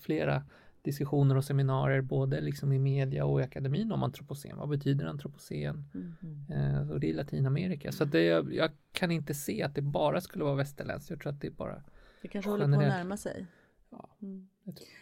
[0.00, 0.42] flera
[0.82, 4.58] diskussioner och seminarier både liksom i media och i akademin om antropocen.
[4.58, 5.84] Vad betyder antropocen?
[5.94, 6.44] Mm.
[6.50, 7.92] Eh, och det är Latinamerika.
[7.92, 11.10] Så det, jag, jag, kan inte se att det bara skulle vara västerländskt.
[11.10, 11.82] Jag tror att det är bara
[12.22, 12.74] Det kanske generellt.
[12.74, 13.46] håller på att närma sig.
[13.90, 14.48] Ja, mm.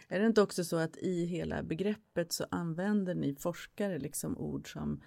[0.08, 4.72] Är det inte också så att i hela begreppet så använder ni forskare liksom ord
[4.72, 5.02] som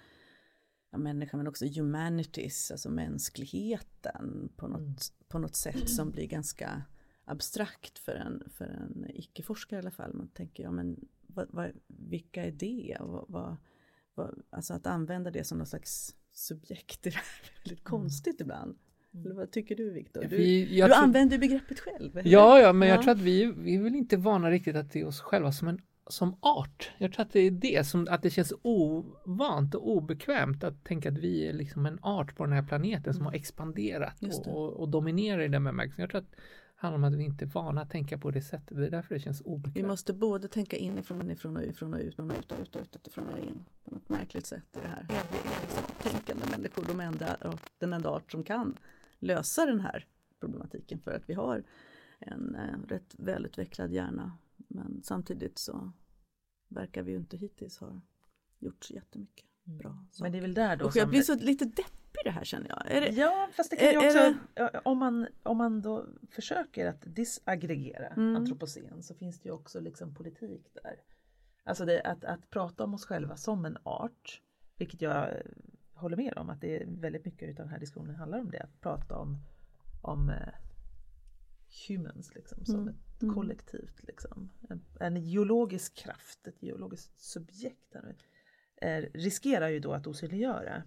[0.90, 4.94] ja, människan men också humanities, alltså mänskligheten på något, mm.
[5.28, 6.82] på något sätt som blir ganska
[7.24, 10.14] abstrakt för en, för en icke-forskare i alla fall.
[10.14, 12.96] Man tänker, ja men vad, vad, vilka är det?
[13.00, 13.56] Vad, vad,
[14.14, 17.22] vad, alltså att använda det som någon slags subjekt är
[17.64, 17.84] väldigt mm.
[17.84, 18.78] konstigt ibland.
[19.14, 19.26] Mm.
[19.26, 20.20] Eller vad tycker du Viktor?
[20.20, 20.92] Du, vi, du tror...
[20.92, 22.18] använder begreppet själv.
[22.18, 22.30] Eller?
[22.30, 22.94] Ja, ja, men ja.
[22.94, 25.68] jag tror att vi, vi är väl inte vana riktigt att se oss själva som
[25.68, 26.90] en som art.
[26.98, 31.08] Jag tror att det är det som att det känns ovant och obekvämt att tänka
[31.08, 33.14] att vi är liksom en art på den här planeten mm.
[33.14, 36.00] som har expanderat och, och, och, dominerar i den bemärkelsen.
[36.02, 36.34] Jag tror att
[36.80, 38.76] handlar om att vi inte är vana att tänka på det sättet.
[38.76, 39.76] Det är därför det känns obekvämt.
[39.76, 42.82] Vi måste både tänka inifrån, inifrån och ifrån och ut och ut och ut och
[42.82, 45.06] ut utifrån och in på något märkligt sätt i det här.
[45.08, 47.36] Vi är liksom tänkande människor, de enda,
[47.78, 48.76] den enda art som kan
[49.20, 50.06] lösa den här
[50.40, 51.64] problematiken för att vi har
[52.18, 54.38] en eh, rätt välutvecklad hjärna.
[54.56, 55.92] Men samtidigt så
[56.68, 58.00] verkar vi ju inte hittills ha
[58.58, 59.78] gjort så jättemycket mm.
[59.78, 60.06] bra.
[60.10, 60.22] Så.
[60.22, 62.44] Men det är väl där då Och jag blir så lite deppig i det här
[62.44, 63.02] känner jag.
[63.02, 64.80] Det, ja, fast det kan ju också, det...
[64.84, 68.36] om, man, om man då försöker att disaggregera mm.
[68.36, 71.02] antropocen så finns det ju också liksom politik där.
[71.64, 74.42] Alltså det, att, att prata om oss själva som en art,
[74.76, 75.34] vilket jag
[76.00, 78.60] håller med om att det är väldigt mycket av den här diskussionen handlar om det,
[78.60, 79.38] att prata om,
[80.02, 80.34] om uh,
[81.88, 82.88] humans liksom, som mm.
[82.88, 83.34] ett mm.
[83.34, 84.50] kollektivt, liksom.
[84.68, 87.94] en, en geologisk kraft, ett geologiskt subjekt.
[87.94, 88.16] Här,
[88.76, 90.82] eh, riskerar ju då att osynliggöra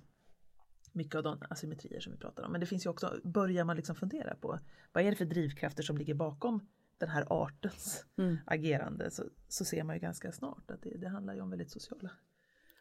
[0.91, 2.51] mycket av de asymmetrier som vi pratar om.
[2.51, 4.59] Men det finns ju också, börjar man liksom fundera på
[4.93, 8.37] vad är det för drivkrafter som ligger bakom den här artens mm.
[8.45, 11.71] agerande så, så ser man ju ganska snart att det, det handlar ju om väldigt
[11.71, 12.11] sociala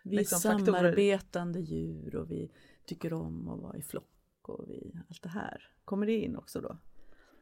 [0.04, 1.78] Vi liksom, är samarbetande faktorer.
[1.78, 2.52] djur och vi
[2.84, 4.08] tycker om att vara i flock
[4.42, 5.68] och vi, allt det här.
[5.84, 6.78] Kommer det in också då?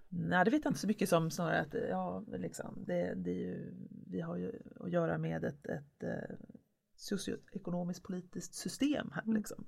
[0.09, 3.75] Nej, det vet jag inte så mycket som snarare att ja, liksom, det, det ju,
[4.07, 6.37] vi har ju att göra med ett, ett, ett eh,
[6.97, 9.23] socioekonomiskt politiskt system här.
[9.23, 9.37] Mm.
[9.37, 9.65] Liksom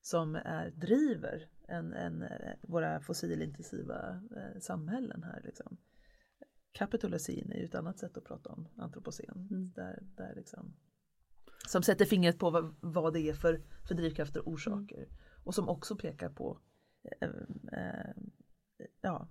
[0.00, 2.24] som är, driver en, en,
[2.62, 5.42] våra fossilintensiva eh, samhällen här.
[5.44, 5.76] Liksom.
[6.72, 9.48] Kapitolocin är ju ett annat sätt att prata om antropocen.
[9.50, 9.72] Mm.
[9.72, 10.76] Där, där liksom,
[11.70, 14.96] som sätter fingret på vad, vad det är för, för drivkrafter och orsaker.
[14.96, 15.08] Mm.
[15.44, 16.58] Och som också pekar på
[17.20, 17.28] eh,
[17.72, 18.14] eh,
[19.00, 19.28] ja,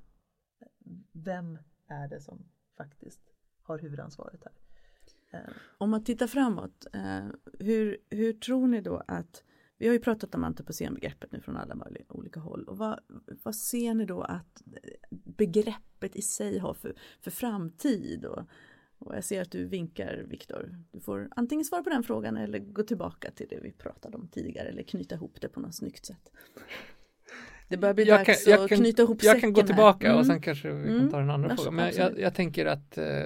[1.12, 2.46] vem är det som
[2.78, 3.22] faktiskt
[3.62, 4.54] har huvudansvaret här.
[5.40, 5.54] Eh.
[5.78, 7.28] Om man tittar framåt, eh,
[7.60, 9.44] hur, hur tror ni då att
[9.78, 13.00] vi har ju pratat om antropocenbegreppet nu från alla möjliga olika håll och vad,
[13.44, 14.64] vad ser ni då att
[15.10, 18.26] begreppet i sig har för, för framtid?
[18.26, 18.44] Och,
[19.00, 20.76] och jag ser att du vinkar Viktor.
[20.91, 24.28] Du får antingen svara på den frågan eller gå tillbaka till det vi pratade om
[24.28, 26.32] tidigare eller knyta ihop det på något snyggt sätt.
[27.68, 30.18] Det börjar bli jag dags kan, att knyta ihop Jag kan gå tillbaka här.
[30.18, 30.41] och sen mm.
[30.41, 31.58] kanske vi kan ta den andra mm.
[31.58, 31.76] frågan.
[31.76, 33.26] Men jag, jag, tänker att eh,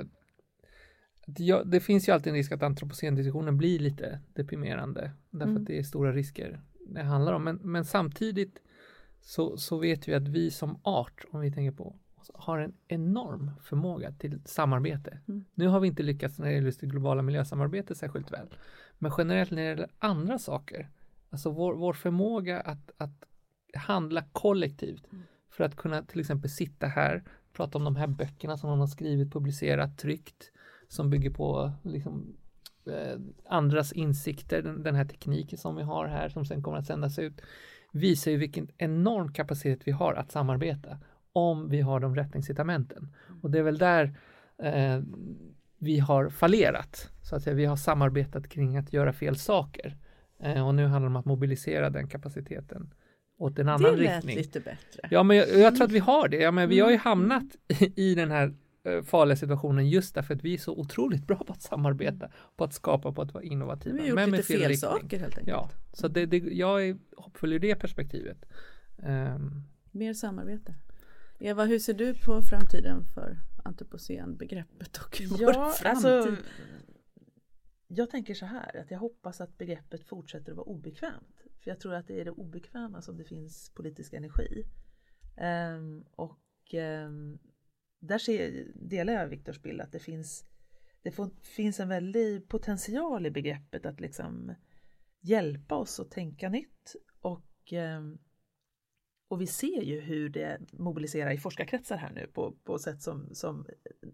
[1.65, 5.61] det finns ju alltid en risk att antropocendiskussionen blir lite deprimerande därför mm.
[5.61, 7.43] att det är stora risker det handlar om.
[7.43, 8.61] Men, men samtidigt
[9.21, 11.95] så, så vet vi att vi som art, om vi tänker på
[12.33, 15.19] har en enorm förmåga till samarbete.
[15.27, 15.45] Mm.
[15.53, 18.47] Nu har vi inte lyckats när det gäller det globala miljösamarbetet särskilt väl.
[18.99, 20.89] Men generellt när det gäller andra saker,
[21.29, 23.23] alltså vår, vår förmåga att, att
[23.73, 25.23] handla kollektivt mm.
[25.49, 28.87] för att kunna till exempel sitta här, prata om de här böckerna som någon har
[28.87, 30.51] skrivit, publicerat, tryckt,
[30.87, 32.37] som bygger på liksom,
[32.85, 33.19] eh,
[33.49, 37.19] andras insikter, den, den, här tekniken som vi har här som sen kommer att sändas
[37.19, 37.41] ut,
[37.91, 40.97] visar ju vilken enorm kapacitet vi har att samarbeta
[41.33, 43.15] om vi har de rätta incitamenten.
[43.41, 44.17] Och det är väl där
[44.63, 45.01] eh,
[45.77, 47.55] vi har fallerat, så att säga.
[47.55, 49.97] Vi har samarbetat kring att göra fel saker.
[50.39, 52.93] Eh, och nu handlar det om att mobilisera den kapaciteten
[53.37, 54.35] åt en annan riktning.
[54.35, 55.07] Det lät lite bättre.
[55.11, 56.37] Ja, men jag, jag, tror att vi har det.
[56.37, 57.03] Ja, men vi har ju mm.
[57.03, 58.53] hamnat i, i den här
[58.85, 62.63] Eh, farliga situationen just därför att vi är så otroligt bra på att samarbeta, på
[62.63, 63.95] att skapa, på att vara innovativa.
[63.95, 65.47] Vi har gjort men lite fel, fel saker helt enkelt.
[65.47, 68.45] Ja, så det, det, jag är hoppfull ur det perspektivet.
[68.97, 70.75] Um, Mer samarbete.
[71.45, 75.87] Eva, hur ser du på framtiden för antropocen-begreppet och ja, vår framtid?
[75.87, 76.37] Alltså,
[77.87, 81.43] jag tänker så här att jag hoppas att begreppet fortsätter att vara obekvämt.
[81.63, 84.65] För jag tror att det är det obekväma som det finns politisk energi.
[85.37, 87.39] Um, och um,
[87.99, 90.45] där ser, delar jag Viktors bild att det finns
[91.01, 94.55] det får, finns en väldig potential i begreppet att liksom
[95.21, 98.19] hjälpa oss att tänka nytt och, ehm,
[99.33, 103.29] och vi ser ju hur det mobiliserar i forskarkretsar här nu på, på sätt som,
[103.35, 103.65] som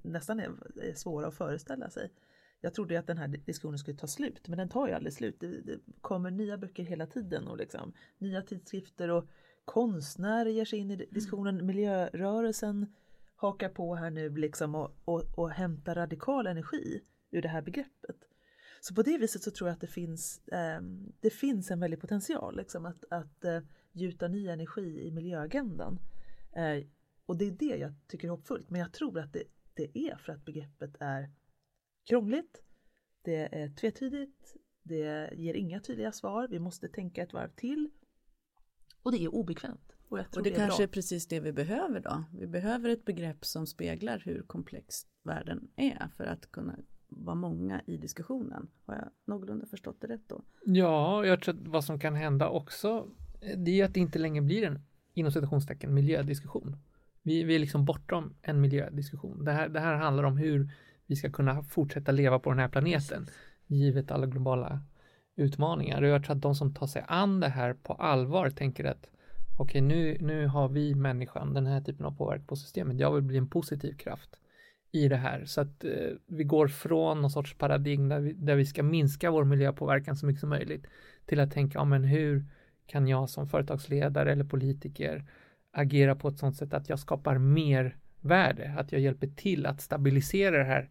[0.02, 0.52] nästan är,
[0.82, 2.12] är svåra att föreställa sig.
[2.62, 5.40] Jag trodde att den här diskussionen skulle ta slut, men den tar ju aldrig slut.
[5.40, 9.26] Det, det kommer nya böcker hela tiden och liksom, nya tidskrifter och
[9.66, 11.66] konstnärer ger sig in i diskussionen, mm.
[11.66, 12.94] miljörörelsen
[13.36, 17.02] hakar på här nu liksom och, och, och hämtar radikal energi
[17.32, 18.18] ur det här begreppet.
[18.82, 20.82] Så på det viset så tror jag att det finns, eh,
[21.20, 23.60] det finns en väldig potential liksom, att, att eh,
[23.92, 26.00] gjuta ny energi i miljöagendan.
[26.52, 26.86] Eh,
[27.26, 28.70] och det är det jag tycker är hoppfullt.
[28.70, 31.30] Men jag tror att det, det är för att begreppet är
[32.10, 32.64] krångligt,
[33.22, 37.90] det är tvetydigt, det ger inga tydliga svar, vi måste tänka ett varv till
[39.04, 39.96] och det är obekvämt.
[40.10, 42.24] Och, och det, det kanske är precis det vi behöver då.
[42.34, 46.76] Vi behöver ett begrepp som speglar hur komplex världen är för att kunna
[47.08, 48.70] vara många i diskussionen.
[48.86, 50.44] Har jag någorlunda förstått det rätt då?
[50.66, 53.08] Ja, jag tror att vad som kan hända också
[53.58, 54.82] det är att det inte längre blir en
[55.14, 56.76] inom citationstecken miljödiskussion.
[57.24, 59.44] Vi, vi är liksom bortom en miljödiskussion.
[59.44, 60.70] Det här, det här handlar om hur
[61.06, 63.28] vi ska kunna fortsätta leva på den här planeten
[63.68, 64.82] givet alla globala
[65.36, 66.02] utmaningar.
[66.02, 69.10] Och jag tror att de som tar sig an det här på allvar tänker att
[69.58, 73.00] okej, nu, nu har vi människan den här typen av påverkan på systemet.
[73.00, 74.40] Jag vill bli en positiv kraft
[74.92, 75.92] i det här så att eh,
[76.28, 80.26] vi går från någon sorts paradigm där vi, där vi ska minska vår miljöpåverkan så
[80.26, 80.88] mycket som möjligt
[81.26, 82.46] till att tänka, ja men hur
[82.90, 85.26] kan jag som företagsledare eller politiker
[85.72, 89.82] agera på ett sådant sätt att jag skapar mer värde, att jag hjälper till att
[89.82, 90.90] stabilisera det här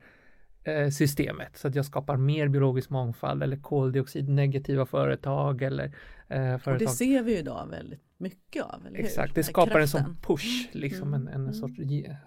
[0.64, 5.84] eh, systemet så att jag skapar mer biologisk mångfald eller koldioxidnegativa företag eller
[6.28, 6.72] eh, företag.
[6.72, 10.68] Och det ser vi ju idag väldigt mycket av, Exakt, det skapar en sån push,
[10.72, 10.82] mm.
[10.82, 11.28] liksom mm.
[11.28, 11.54] en, en mm.
[11.54, 11.80] sorts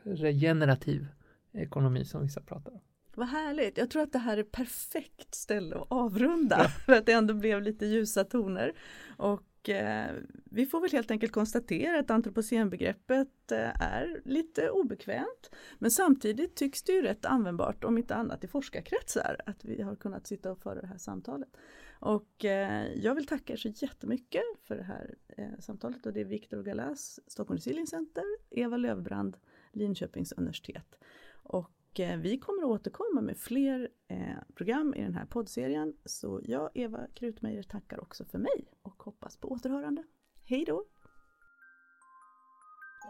[0.03, 1.07] regenerativ
[1.53, 2.81] ekonomi som vissa pratar om.
[3.15, 6.69] Vad härligt, jag tror att det här är perfekt ställe att avrunda ja.
[6.85, 8.73] för att det ändå blev lite ljusa toner.
[9.17, 10.07] Och eh,
[10.45, 15.51] vi får väl helt enkelt konstatera att antropocenbegreppet eh, är lite obekvämt.
[15.79, 19.95] Men samtidigt tycks det ju rätt användbart, om inte annat i forskarkretsar, att vi har
[19.95, 21.57] kunnat sitta och föra det här samtalet.
[21.99, 26.21] Och eh, jag vill tacka er så jättemycket för det här eh, samtalet och det
[26.21, 29.37] är Viktor Galas, Stockholm Resilience Center, Eva Lövbrand,
[29.71, 30.95] Linköpings universitet.
[31.43, 35.93] Och och eh, vi kommer att återkomma med fler eh, program i den här poddserien.
[36.05, 40.03] Så jag, Eva Krutmeijer, tackar också för mig och hoppas på återhörande.
[40.43, 40.85] Hej då!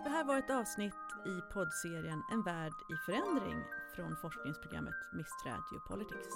[0.04, 0.94] Det här var ett avsnitt
[1.26, 3.64] i poddserien En värld i förändring
[3.96, 6.36] från forskningsprogrammet Mistral Geopolitics.